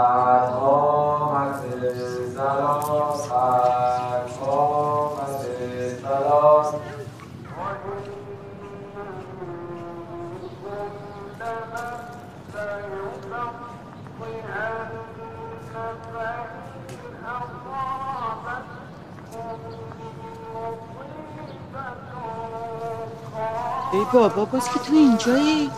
[24.05, 25.71] بابا باز که تو اینجایی؟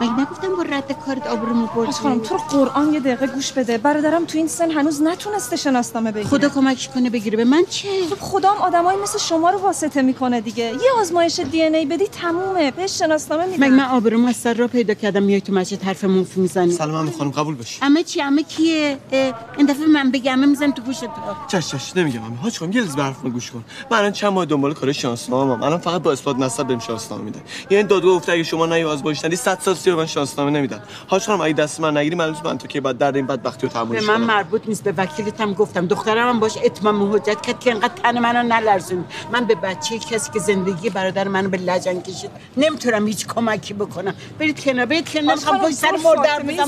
[0.00, 3.78] مگه نگفتم با رد کارت آبرومو بردی خانم تو رو قرآن یه دقیقه گوش بده.
[3.78, 6.28] برادرم تو این سن هنوز نتونسته شناسنامه بگیره.
[6.30, 7.36] خدا کمکش کنه بگیره.
[7.36, 10.64] به من چه؟ خب خدا هم آدمایی مثل شما رو واسطه می‌کنه دیگه.
[10.64, 12.70] یه آزمایش دی ان ای بدی تمومه.
[12.70, 13.66] بهش شناسنامه میدن.
[13.66, 16.96] مگه من آبرومو از سر را پیدا کردم میای تو مسجد حرف منفی می‌زنی؟ سلام
[16.96, 18.98] عمو خانم قبول باشی؟ امه چی امه کیه؟
[19.56, 21.04] این دفعه من بگم می‌زنم تو گوشت
[21.48, 22.36] چش چش نمیگم عمو.
[22.36, 23.64] حاج خانم یه لحظه به حرفم گوش کن.
[23.90, 27.40] من الان چند ماه دنبال کار شانسنامه‌ام الان فقط با اثبات نسب بهم شانسنامه میدن
[27.70, 31.26] یعنی دادگاه گفته اگه شما نه آزمایش ندی 100 سال سیر من شانسنامه نمیدن حاج
[31.26, 33.74] خانم اگه دست من نگیری معلومه من تو که بعد درد این بدبختی رو به
[33.74, 35.86] تحملش من کنم مربوط نیست به وکیلت هم گفتم.
[35.86, 40.30] دخترم هم باش اتمام حجت کرد که انقدر تن منو نلرزون من به بچه کسی
[40.32, 44.14] که زندگی برادر منو به لجن کشید نمی‌تونم هیچ کمکی بکنم.
[44.38, 45.34] برید کنار برید کنار.
[45.34, 46.66] نمی‌خوام پشت سر مردر تو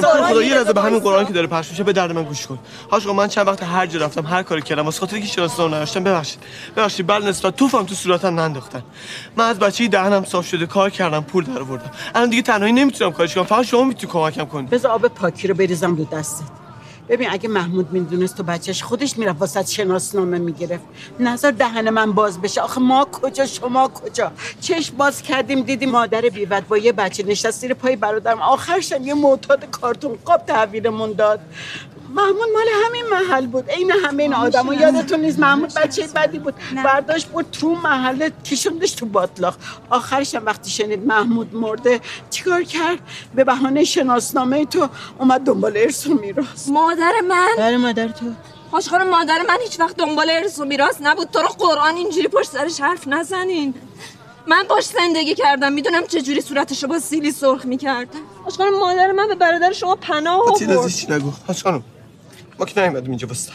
[0.00, 0.26] زارا.
[0.26, 0.42] خدا.
[0.42, 2.58] یه لحظه به همین قرآن که داره پخش میشه به درد من گوش کن.
[2.90, 5.76] حاج خانم من چند وقت هر جا رفتم هر کاری کردم واسه خاطر که شناسنامه
[5.76, 6.38] نداشتم ببخشید.
[6.76, 8.82] ببخشید بل نسبت توفم تو صورتم ننداختن.
[9.36, 11.90] من از بچگی دهنم صاف شده کار کردم پول در آوردم.
[12.14, 13.44] الان دیگه تنهایی نمی‌تونم کارش کنم.
[13.44, 14.66] فقط شما می‌تونی کمکم کنی.
[14.66, 16.44] بذار آب پاکی رو بریزم رو دستت.
[17.08, 20.84] ببین اگه محمود می‌دونست تو بچهش خودش می‌رفت واسه شناسنامه می‌گرفت.
[21.20, 22.60] نظر دهن من باز بشه.
[22.60, 27.60] آخه ما کجا؟ شما کجا؟ چشم باز کردیم دیدیم مادر بیوت با یه بچه نشست
[27.60, 28.42] زیر پای برادرم.
[28.42, 31.40] آخرش هم یه معتاد کارتون قاب تحویلمون داد.
[32.14, 33.70] محمود مال همین محل بود.
[33.70, 36.54] عین همه این آدما یادتون نیست محمود بچه بدی بود.
[36.84, 39.54] برداشت بود تو محله کشوندش تو باطلاق.
[39.90, 42.00] آخرش هم وقتی شنید محمود مرده
[42.30, 42.98] چیکار کرد؟
[43.34, 44.88] به بهانه شناسنامه تو
[45.18, 46.68] اومد دنبال ارث و میراث.
[46.68, 47.48] مادر من.
[47.58, 48.32] بله مادر تو.
[48.70, 51.30] خوش خانم مادر من هیچ وقت دنبال ارث و میراث نبود.
[51.30, 53.74] تو رو قرآن اینجوری پشت سرش حرف نزنین.
[54.46, 55.72] من باش زندگی کردم.
[55.72, 60.40] می‌دونم چجوری صورتشو با سیلی سرخ می‌کردم خوش خانم مادر من به برادر شما پناه
[60.40, 60.70] آورد.
[60.70, 61.32] از چی نگو؟
[61.62, 61.82] خانم.
[62.58, 63.52] ما که نیومدیم اینجا واسه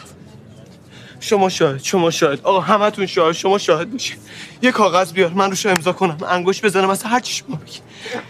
[1.22, 2.40] شما شاهد شما شاهد.
[2.42, 4.18] آقا همتون شاهد شما شاهد باشید
[4.62, 6.18] یه کاغذ بیار من روش امضا کنم.
[6.28, 7.78] انگوش بزنم اصلا هر چی شما بگی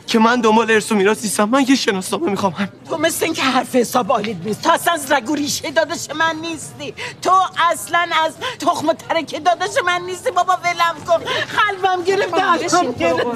[0.06, 1.44] که من دنبال ارث و میراث نیستم.
[1.44, 2.52] من یه شناسنامه می‌خوام.
[2.52, 2.68] همین.
[2.88, 4.62] تو مثل اینکه حرف حساب آلید نیست.
[4.62, 6.94] تو اصلا از رگ و ریشه داداش من نیستی.
[7.22, 7.32] تو
[7.72, 10.30] اصلا از تخم و ترکه داداش من نیستی.
[10.30, 11.24] بابا ولم کن.
[11.58, 12.34] قلبم گرفت
[12.70, 13.26] تو گرفت.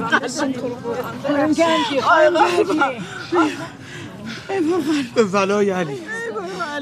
[5.15, 6.14] به ولای علی.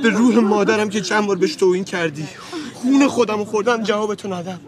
[0.03, 2.29] به روح مادرم که چند بار بهش توهین کردی.
[2.75, 4.61] خون خودم و خوردم جوابتو ندم.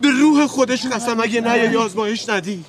[0.00, 2.64] به روح خودش قسم اگه نیایی آزمایش ندی.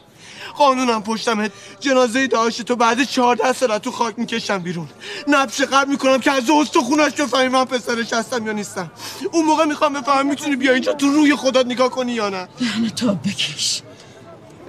[0.57, 1.52] قانونم پشتمت.
[1.80, 4.88] جنازه داشت تو بعد چهارده سال تو خاک می‌کشم بیرون.
[5.27, 8.91] نبش قبل می‌کنم که از اوست خونش بفهمی من پسرش هستم یا نیستم.
[9.32, 12.48] اون موقع می‌خوام بفهمم می‌تونی بیا اینجا تو روی خودت نگاه کنی یا نه.
[12.60, 13.82] دهن تو بکش.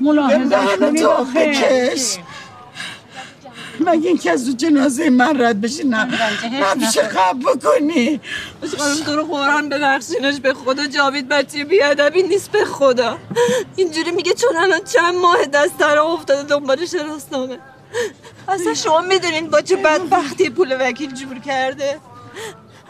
[0.00, 1.46] ملاحظه کنید تو آخه.
[1.46, 2.16] بکش.
[3.80, 6.08] مگه اینکه از تو جنازه من رد بشی نه.
[6.60, 8.20] نبشه قبل بکنی.
[8.78, 13.18] خانم تو رو قرآن ببخشینش به خدا جاوید بچه بیادبی نیست به خدا.
[13.76, 17.58] اینجوری میگه چون الان چند ماه دست در افتاده دنبال شناسنامه.
[18.48, 22.00] اصلا شما می‌دونین با چه بدبختی پول وکیل جور کرده؟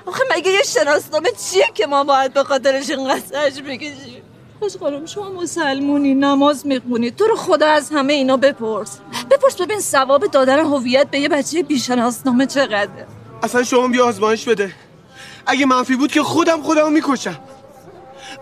[0.06, 4.15] آخه مگه یه شناسنامه چیه که ما باید به خاطرش اینقدر سرش بکشیم؟
[4.60, 8.98] خوش خانم شما مسلمونی نماز می‌خونی تو رو خدا از همه اینا بپرس.
[9.30, 13.06] بپرس ببین ثواب دادن هویت به یه بچه بیشناسنامه چقدره.
[13.42, 14.72] اصلا شما بیا آزمایش بده.
[15.46, 17.38] اگه منفی بود که خودم خودم می‌کشم.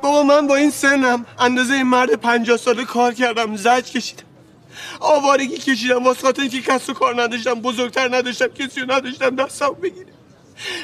[0.02, 4.22] بابا من با این سنم اندازه این مرد پنجاه ساله کار کردم زج کشیدم.
[5.00, 9.76] آوارگی کشیدم واسه خاطر اینکه کس و کار نداشتم بزرگتر نداشتم کسی رو نداشتم دستم
[9.82, 10.13] بگیره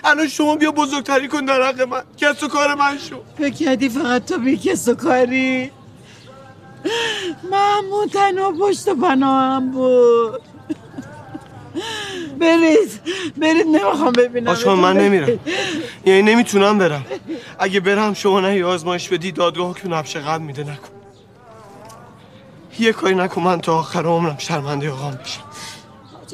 [0.05, 2.03] الان شما بیا بزرگتری کن در حق من.
[2.17, 3.17] کس و کار من شو.
[3.39, 5.71] فکر فقط تو بی کس و کاری؟
[7.51, 10.41] محمود تنها پشت و پناهم بود.
[12.41, 13.01] برید
[13.37, 14.51] برید نمی‌خوام ببینم.
[14.51, 15.39] آشان من نمیرم.
[16.05, 17.07] یعنی نمی‌تونم برم.
[17.59, 20.89] اگه برم شما نه آزمایش بدی دادگاه که نبش قبل میده نکن.
[22.79, 25.41] یه کاری نکن من تا آخر عمرم شرمنده آقام بشم.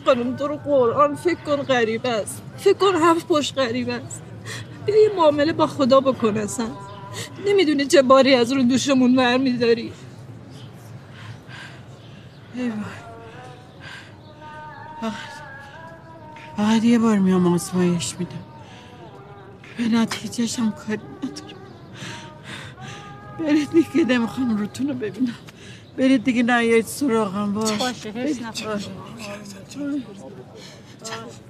[0.04, 2.42] خانم تو رو قرآن فکر کن غریب است.
[2.56, 4.22] فکر کن هفت پشت غریب است.
[4.86, 6.66] بیا یه معامله با خدا بکن اصلا.
[7.46, 9.92] نمی‌دونی چه باری از رو دوشمون برمیداری.
[12.54, 12.78] ای وای.
[16.56, 18.32] فقط یه بار میام آزمایش میدم.
[19.78, 21.56] به نتیجهش هم کاری ندارم.
[23.38, 25.34] برید دیگه نمی‌خوام روتون رو ببینم.
[25.96, 27.72] برید دیگه نیایید سراغم باش.
[27.72, 28.12] باشه،
[29.76, 31.45] حرص نخور.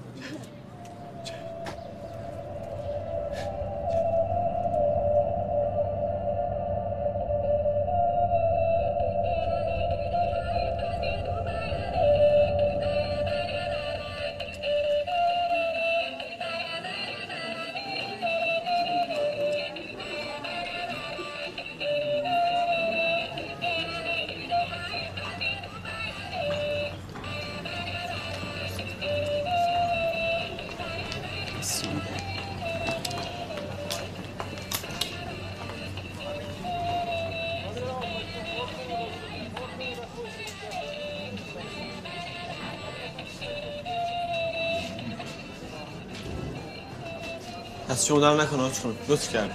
[48.06, 48.72] از شما در نکن آج
[49.08, 49.50] لطف کرد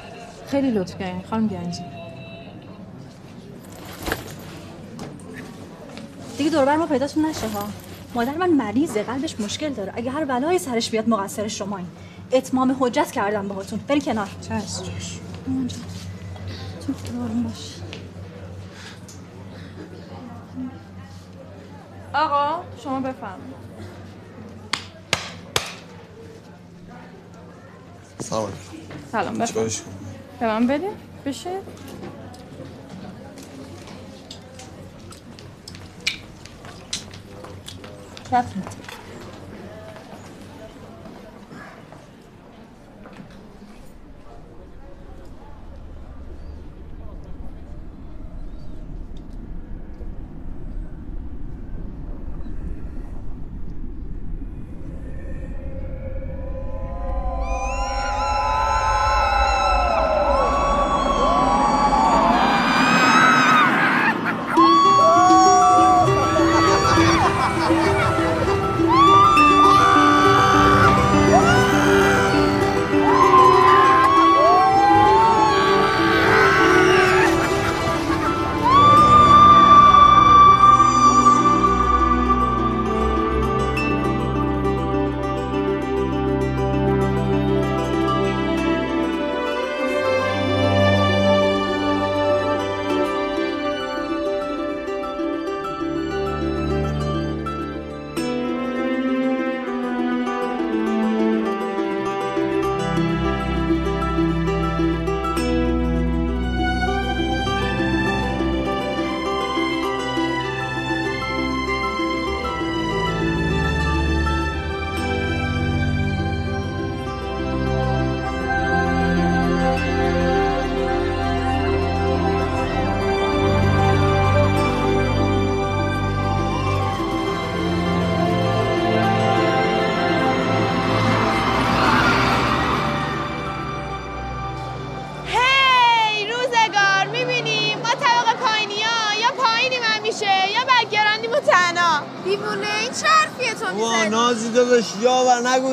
[0.47, 1.23] خیلی لطف کردین.
[1.29, 1.81] خانم گنجی
[6.37, 7.67] دیگه دوربر ما پیداتون نشه ها.
[8.15, 9.93] مادر من مریضه قلبش مشکل داره.
[9.95, 11.87] اگه هر بلایی سرش بیاد مقصر شمایین
[12.31, 13.79] اتمام حجت کردم باهاتون.
[13.87, 14.27] برین کنار.
[14.41, 14.83] چشم.
[15.47, 15.75] اونجا.
[16.87, 16.93] تو
[17.43, 17.75] باش.
[22.13, 23.70] آقا شما بفرمایید.
[28.21, 28.51] سلام.
[29.11, 29.37] سلام
[30.39, 30.89] به من بده
[31.25, 31.61] بشه؟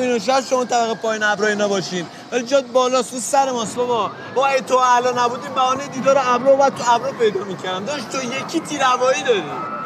[0.09, 2.05] اینو شاید شما طبقه پایین ابرا اینا باشین.
[2.31, 4.11] ولی جات بالا سو سر ماست بابا.
[4.35, 7.85] با ای تو الان نبودیم بهانه دیدار ابرو بعد تو ابرو پیدا می‌کردم.
[7.85, 9.43] داشت تو یکی تیر هوایی داری.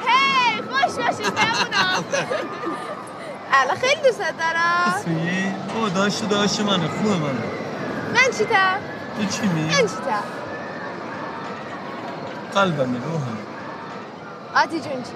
[0.08, 1.34] هی خوش باشید
[3.52, 4.94] الان خیلی دوست دارم.
[4.96, 7.44] اسمی؟ او داشت داشت منه خوب منه.
[8.14, 8.78] من چیتم؟
[9.18, 10.24] تو چی می من چیتم؟
[12.54, 13.38] قلبمی روحم
[14.56, 15.14] آتی جون چی؟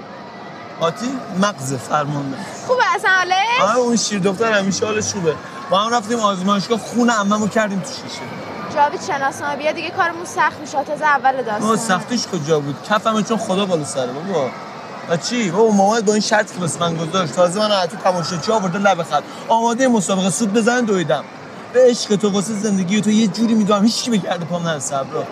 [0.79, 2.37] آتی مغز فرمانده.
[2.67, 5.35] خوبه اصلا حالش؟ آره اون شیر دختر همیشه حالش خوبه.
[5.69, 8.21] با هم رفتیم آزمایشگاه خون عممو کردیم تو شیشه.
[8.75, 10.83] جاوید شناسنامه بیا دیگه کارمون سخت میشه.
[10.83, 14.49] تازه اول ما داستان سختیش کجا بود؟ کفمه چون خدا بالا سره بابا.
[15.09, 17.33] و چی؟ بابا مامان با این شرط که بس من گذاشت.
[17.33, 19.23] تازه من حتی تماشاچی آورده لب خط.
[19.47, 21.23] آماده مسابقه سود بزنن دویدم.
[21.73, 25.23] به عشق تو واسه زندگی تو یه جوری می‌دونم هیچ کی به پام نرسه صبرا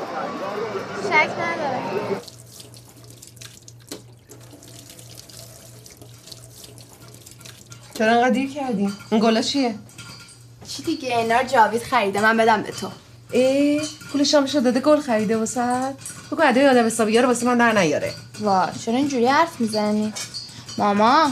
[1.03, 1.80] شک نداره
[7.97, 9.76] چرا انقدر دیر کردیم این گلا چیه؟
[10.67, 12.89] چی دیگه؟ اینا رو جاوید خریده من بدم به تو.
[13.31, 13.81] ای
[14.11, 15.93] پول شامشو داده گل خریده واسه
[16.31, 18.13] بگو ادای آدم حسابی رو واسه من در نیاره.
[18.41, 20.13] وا چرا اینجوری حرف می‌زنی؟
[20.77, 21.31] ماما.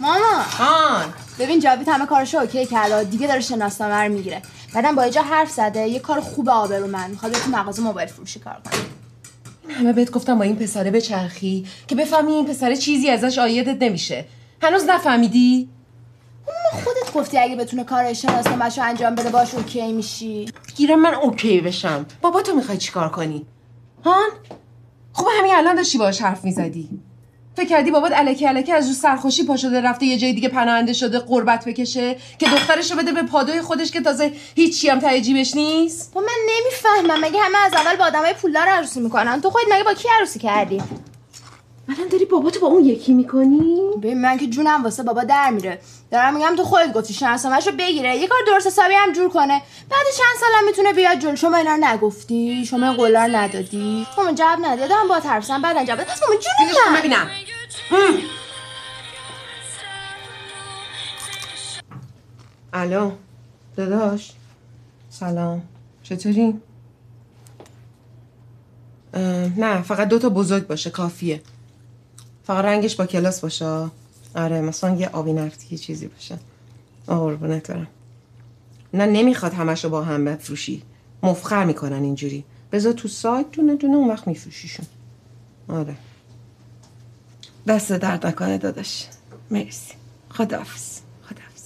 [0.00, 0.44] ماما.
[0.60, 1.04] آن
[1.38, 4.42] ببین جاوید همه کارشو اوکی کرده دیگه داره شناسنامه می‌گیره.
[4.74, 8.56] بعدم با یه حرف زده یه کار خوب آبرومند می‌خواد تو مغازه موبایل فروشی کار
[8.64, 9.74] کنه.
[9.74, 13.82] همه بهت گفتم با این پسره به چرخی که بفهمی این پسره چیزی ازش عایدت
[13.82, 14.24] نمیشه.
[14.62, 15.68] هنوز نفهمیدی؟
[16.46, 20.52] ما خودت گفتی اگه بتونه کار شناسنامه‌شو انجام بده باش OK میشی.
[20.76, 22.06] گیرم من OK بشم.
[22.22, 23.46] بابا تو می‌خوای چیکار کنی؟
[24.04, 24.28] هان؟
[25.12, 26.88] خب همین الان داشتی باهاش حرف می‌زدی.
[27.56, 30.92] فکر کردی بابات الکی الکی از رو سرخوشی پا شده رفته یه جای دیگه پناهنده
[30.92, 35.20] شده غربت بکشه که دخترش رو بده به پادوی خودش که تازه هیچی هم ته
[35.20, 37.24] جیبش نیست؟ با من نمی‌فهمم.
[37.24, 40.38] مگه همه از اول با آدمای پولدار عروسی می‌کنن؟ تو خودت مگه با کی عروسی
[40.38, 40.82] کردی؟
[41.88, 45.80] الان داری باباتو با اون یکی می‌کنی؟ ببین من که جونم واسه بابا در میره.
[46.10, 48.16] دارم میگم تو خودت گفتی شناسنامه‌شو بگیره.
[48.16, 49.62] یه کار درست حسابی هم جور کنه.
[49.90, 51.36] بعد چند سالم می‌تونه بیاد جلو.
[51.36, 55.62] شما اینا رو نگفتی؟ شما این قولا رو ندادی؟ مامان جواب ندادی دارم با ترسم
[55.62, 57.30] بعد جواب مامان جون ببینم.
[62.72, 63.10] الو.
[63.76, 64.32] داداش.
[65.10, 65.62] سلام.
[66.02, 66.60] چطوری؟
[69.56, 70.90] نه فقط دو تا بزرگ باشه.
[70.90, 71.42] کافیه.
[72.48, 73.90] فقط رنگش با کلاس باشه؟
[74.34, 76.38] آره مثلا یه آبی نفتی یه چیزی باشه.
[77.06, 77.86] قربونت برم.
[78.94, 80.82] نه نمی‌خواد همشو با هم بفروشی.
[81.22, 82.44] مفخر می‌کنن اینجوری.
[82.72, 84.86] بذار تو سایت دونه دونه اون وقت میفروشیشون.
[85.68, 85.96] آره.
[87.66, 89.06] دست درد نکنه داداش.
[89.50, 89.94] مرسی.
[90.30, 91.00] خداحافظ.
[91.22, 91.64] خداحافظ.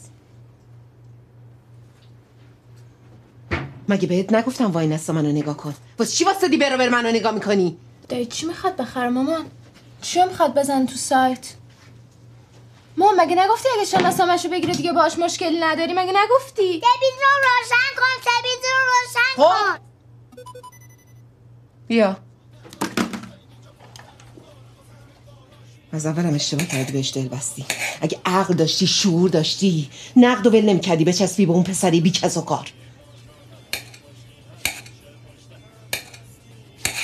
[3.89, 7.09] مگه بهت نگفتم وای نستا منو نگاه کن؟ واسه چی واسه دی برو بر منو
[7.09, 7.77] نگاه می‌کنی؟
[8.09, 9.45] دایی چی می‌خواد بخره مامان؟
[10.03, 11.55] چی می‌خواد بزن تو سایت؟
[12.97, 18.23] مامان مگه نگفتی اگه شناسنامه‌شو بگیره دیگه باش مشکلی نداری؟ مگه نگفتی؟ تلویزیون روشن کن
[18.25, 19.43] تلویزیون روشن خب.
[19.43, 19.79] کن.
[21.87, 22.17] بیا.
[25.93, 27.65] از اولم اشتباه کردی بهش دل بستی.
[28.01, 32.37] اگه عقل داشتی شعور داشتی نقد و ول نمی‌کردی بچسبی به اون پسری بی کس
[32.37, 32.73] و کار.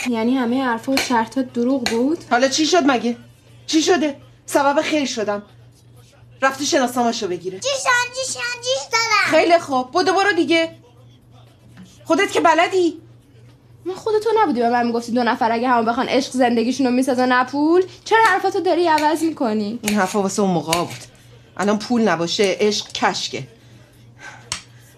[0.09, 3.17] یعنی همه حرفا و چرتات دروغ بود؟ حالا چی شد مگه؟
[3.67, 4.17] چی شده؟
[4.47, 5.43] سبب خیر شدم.
[6.43, 7.59] رفتی شناسنامه‌شو بگیره.
[7.59, 9.41] جیشان جیشان جیش دارم.
[9.41, 9.91] خیلی خوب.
[9.91, 10.75] بودو برو دیگه.
[12.05, 13.01] خودت که بلدی.
[13.85, 17.33] من خودتو نبودی به من می‌گفتی دو نفر اگه همون بخوان عشق زندگیشون رو می‌سازن
[17.33, 21.05] نه پول چرا حرفاتو داری عوض می‌کنی؟ این حرفا واسه اون موقع بود.
[21.57, 23.49] الان پول نباشه عشق کشکه.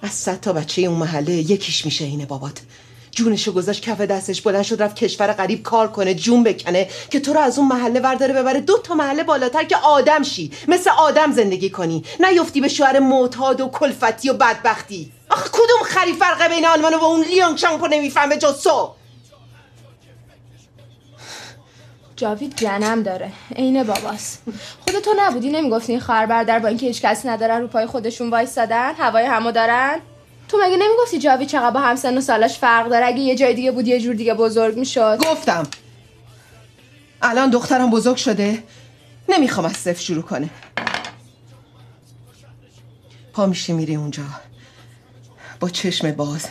[0.02, 2.60] از صد تا بچه اون محله یکیش میشه اینه بابات.
[3.10, 7.32] جونشو گذاشت کف دستش بلند شد رفت کشور غریب کار کنه جون بکنه که تو
[7.32, 8.60] رو از اون محله ورداره ببره.
[8.60, 10.52] دو تا محله بالاتر که آدم شی.
[10.68, 12.04] مثل آدم زندگی کنی.
[12.20, 15.12] نیفتی به شوهر معتاد و کلفتی و بدبختی.
[15.30, 18.90] آخه کدوم خری فرقه بین آلمان و اون لیانگ شامپو نمی‌فهمه جز تو؟
[22.16, 23.32] جاوید جنم داره.
[23.56, 24.42] عین باباست
[24.86, 26.26] خودتو نبودی نمی‌گفتی این خواهر
[26.58, 30.00] با اینکه هیچ کسی ندارن رو پای خودشون وایسادن هوای همو دارن؟
[30.50, 33.70] تو مگه نمی‌گفتی جاوید چقدر با همسن و سالاش فرق داره؟ اگه یه جای دیگه
[33.70, 35.18] بود یه جور دیگه بزرگ می‌شد.
[35.24, 35.66] گفتم.
[37.22, 38.62] الان دخترم بزرگ شده.
[39.28, 40.50] نمی‌خوام از صفر شروع کنه.
[43.32, 44.22] پا میشه میری اونجا.
[45.60, 46.46] با چشم باز.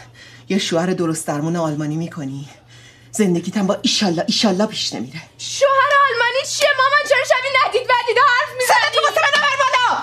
[0.50, 2.50] یه شوهر درست درمون آلمانی می‌کنی.
[3.12, 5.22] زندگیت هم با ایشالله ایشالله پیش نمیره.
[5.38, 10.02] شوهر آلمانی چیه؟ مامان چرا شبیه ندید ودیده حرف سرت تو واسه من بالا!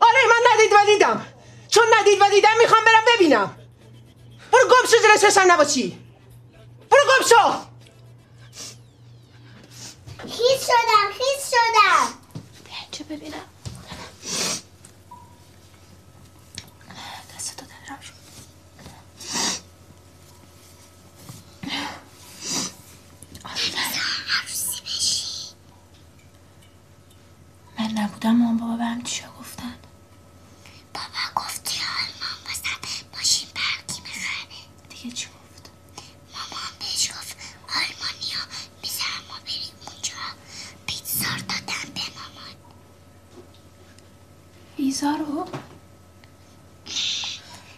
[0.00, 1.26] آره من ندید ودیدم.
[1.70, 3.58] چون ندید ودیدم می‌خوام برم ببینم.
[4.52, 5.98] برو گم شو جلوی چشم نباشی
[6.90, 7.66] برو گم شو.
[10.28, 12.14] خیس شدم خیس شدم.
[12.90, 13.44] چه ببینم
[29.04, 29.74] چی گفتن
[30.94, 32.80] بابا گفتی آلمان بازم
[33.16, 34.56] ماشین برقی می‌خره
[34.88, 35.70] دیگه چی گفت
[36.34, 37.36] مامان بهش گفت
[37.68, 38.42] آلمانیا
[38.82, 40.14] می‌ذارم ما بریم اونجا
[40.86, 42.54] پیتزا رو دادم به مامان
[44.78, 45.44] ویزا رو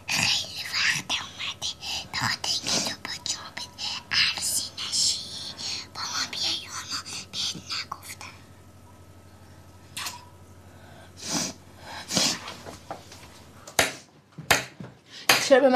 [0.07, 1.71] خیلی وقت اومده
[2.13, 3.69] به خاطر اینکه تو با جابت
[4.13, 5.21] عروسی نشی
[5.95, 8.35] با ما بیای آلمان بهت نگفتم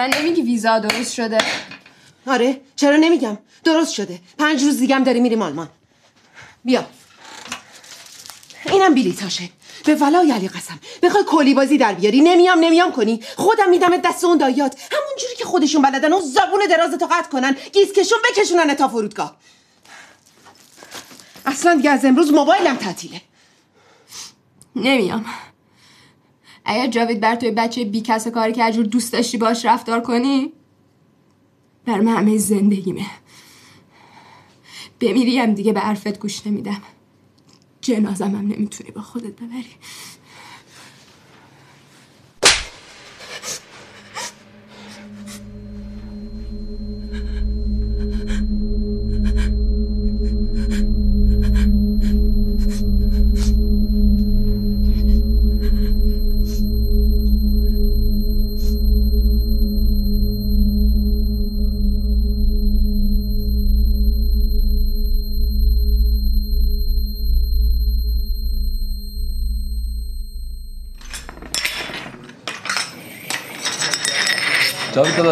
[0.04, 1.38] من نمیگی ویزا درست شده.
[2.26, 4.20] آره چرا نمیگم؟ درست شده.
[4.38, 5.68] پنج روز دیگه هم داری میریم آلمان.
[6.64, 6.86] بیا.
[8.66, 9.50] اینم بلیتاشه.
[9.84, 10.80] به ولای علی قسم.
[11.02, 12.20] بخوای کلی بازی در بیاری.
[12.20, 13.20] نمیام نمیام کنی.
[13.36, 14.76] خودم میدم دست اون دایات.
[14.92, 19.36] همون جوری که خودشون بلدن اون زبون دراز تو قطع کنن گیزکشون بکشونن تا فرودگاه.
[21.46, 23.20] اصلا دیگه از امروز موبایلم تعطیله.
[24.76, 25.26] نمیام.
[26.64, 30.52] اگر جاوید بر توی بچه بی کس کاری که جور دوست داشتی باش رفتار کنی
[31.84, 33.06] بر من همه زندگیمه.
[35.00, 36.82] بمیریم دیگه به حرفت گوش نمیدم.
[37.80, 39.66] جنازم هم نمی‌تونی با خودت ببری.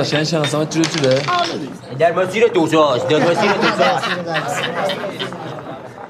[0.03, 1.23] داداش این شناسنامه تو جوره
[1.99, 4.05] در مسیر دوزاست در مسیر دوزاست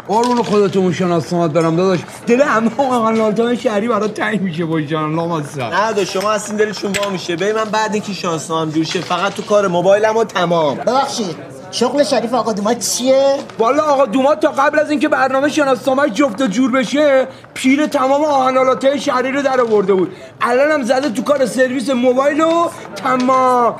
[0.08, 5.60] قربون خودتون شناسنامه برم داداش دل همه قناتان شهری برات تنگ میشه با جان لامصب
[5.60, 9.34] نه داداش شما هستین دلشون وا میشه ببین من بعد اینکه شانسنامه‌ام جور شه فقط
[9.34, 11.51] تو کار موبایلم و تمام ببخشید.
[11.72, 16.40] شغل شریف آقا دومات چیه؟ والا آقا دومات تا قبل از اینکه برنامه شناسنامه جفت
[16.42, 21.46] و جور بشه پیر تمام آهنالاته شهری رو در آورده بود الانم زده تو کار
[21.46, 23.76] سرویس موبایل و تمام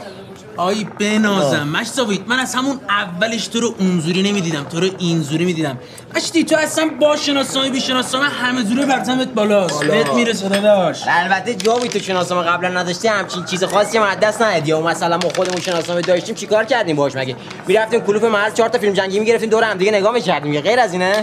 [0.57, 1.69] آی بنازم.
[1.69, 5.79] مشتاوید من از همون اولش تو رو اونزوری نمی‌دیدم تو رو اینزوری می‌دیدم.
[6.17, 9.75] مشتی تو اصلا با شناسنامه بی شناسنامه همه زوره برتمت بالاست.
[9.75, 9.91] بالا.
[9.91, 11.03] بهت می‌رسه داداش.
[11.09, 14.71] البته جاوی تو شناسنامه قبلا نداشتی همچین چیز خاصی هم دست ندادی.
[14.71, 18.79] یا مثلا ما خودمون شناسنامه داشتیم چیکار کردیم باش مگه؟ می‌رفتیم کلوپ محل چهار تا
[18.79, 20.61] فیلم جنگی می‌گرفتیم دور هم دیگه نگاه می‌کردیم.
[20.61, 21.23] غیر از اینه؟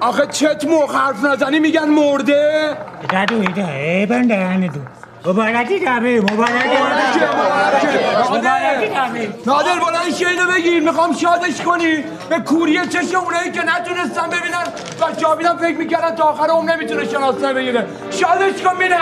[0.00, 2.76] آخه چت موقع حرف نزنی میگن مرده.
[3.12, 4.80] دادو ایده بنده دو
[5.24, 6.68] مبارکی دمی مبارکی.
[9.46, 9.78] نادر.
[9.80, 10.82] بلند اینو بگیر.
[10.82, 12.04] می‌خوام شادش کنی.
[12.28, 14.64] به کوریه چش اونایی که نتونستن ببینن.
[15.00, 17.86] و جاویدم فکر می‌کردن تا آخر عمر نمی‌تونه شناسنامه بگیره.
[18.10, 19.00] شادش کن میرم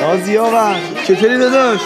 [0.00, 0.74] نازی آقا
[1.06, 1.80] چطوری داداش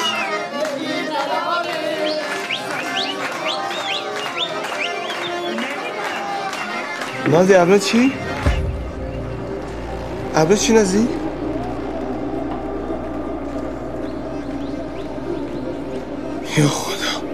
[7.29, 8.13] نازی ابرا چی؟
[10.35, 11.09] ابرا چی نازی؟
[16.57, 17.27] یا خدا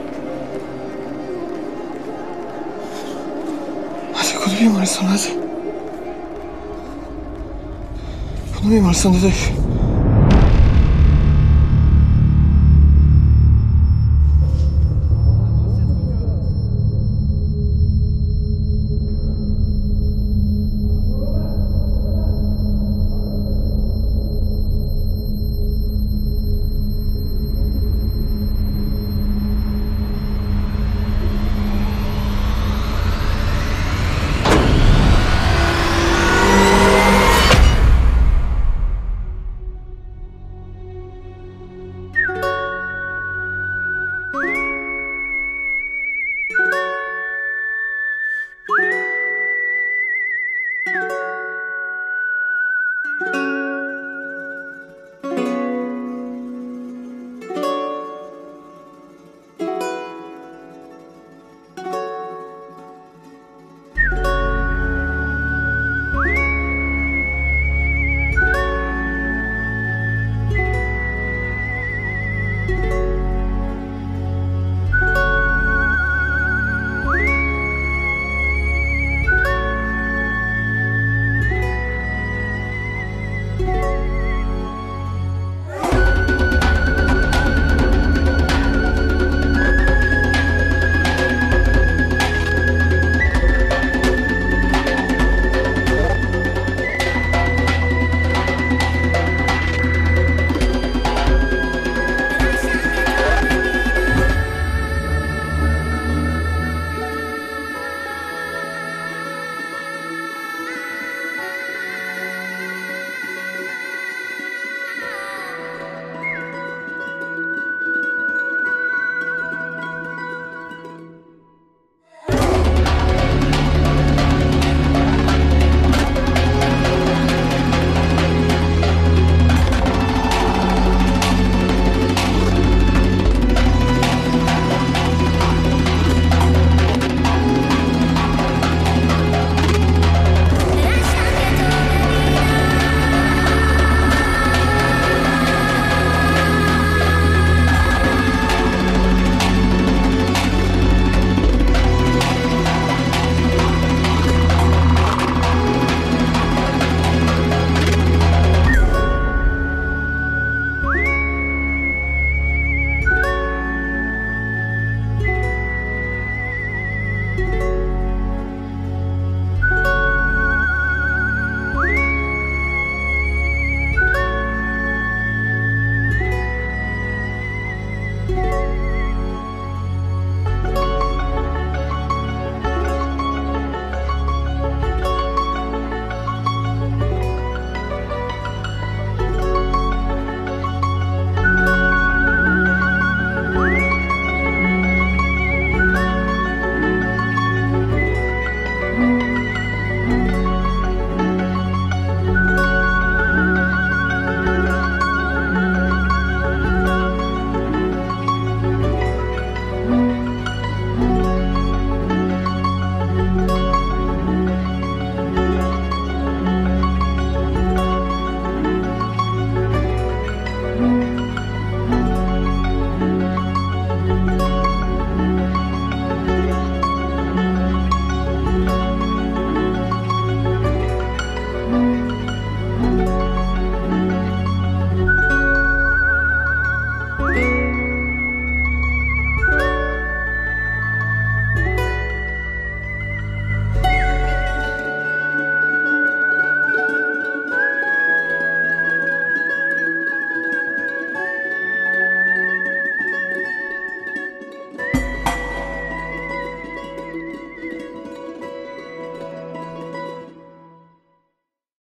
[4.15, 5.40] نازی کدوم بیمارستان نازی
[8.71, 9.31] Mimo, stąd do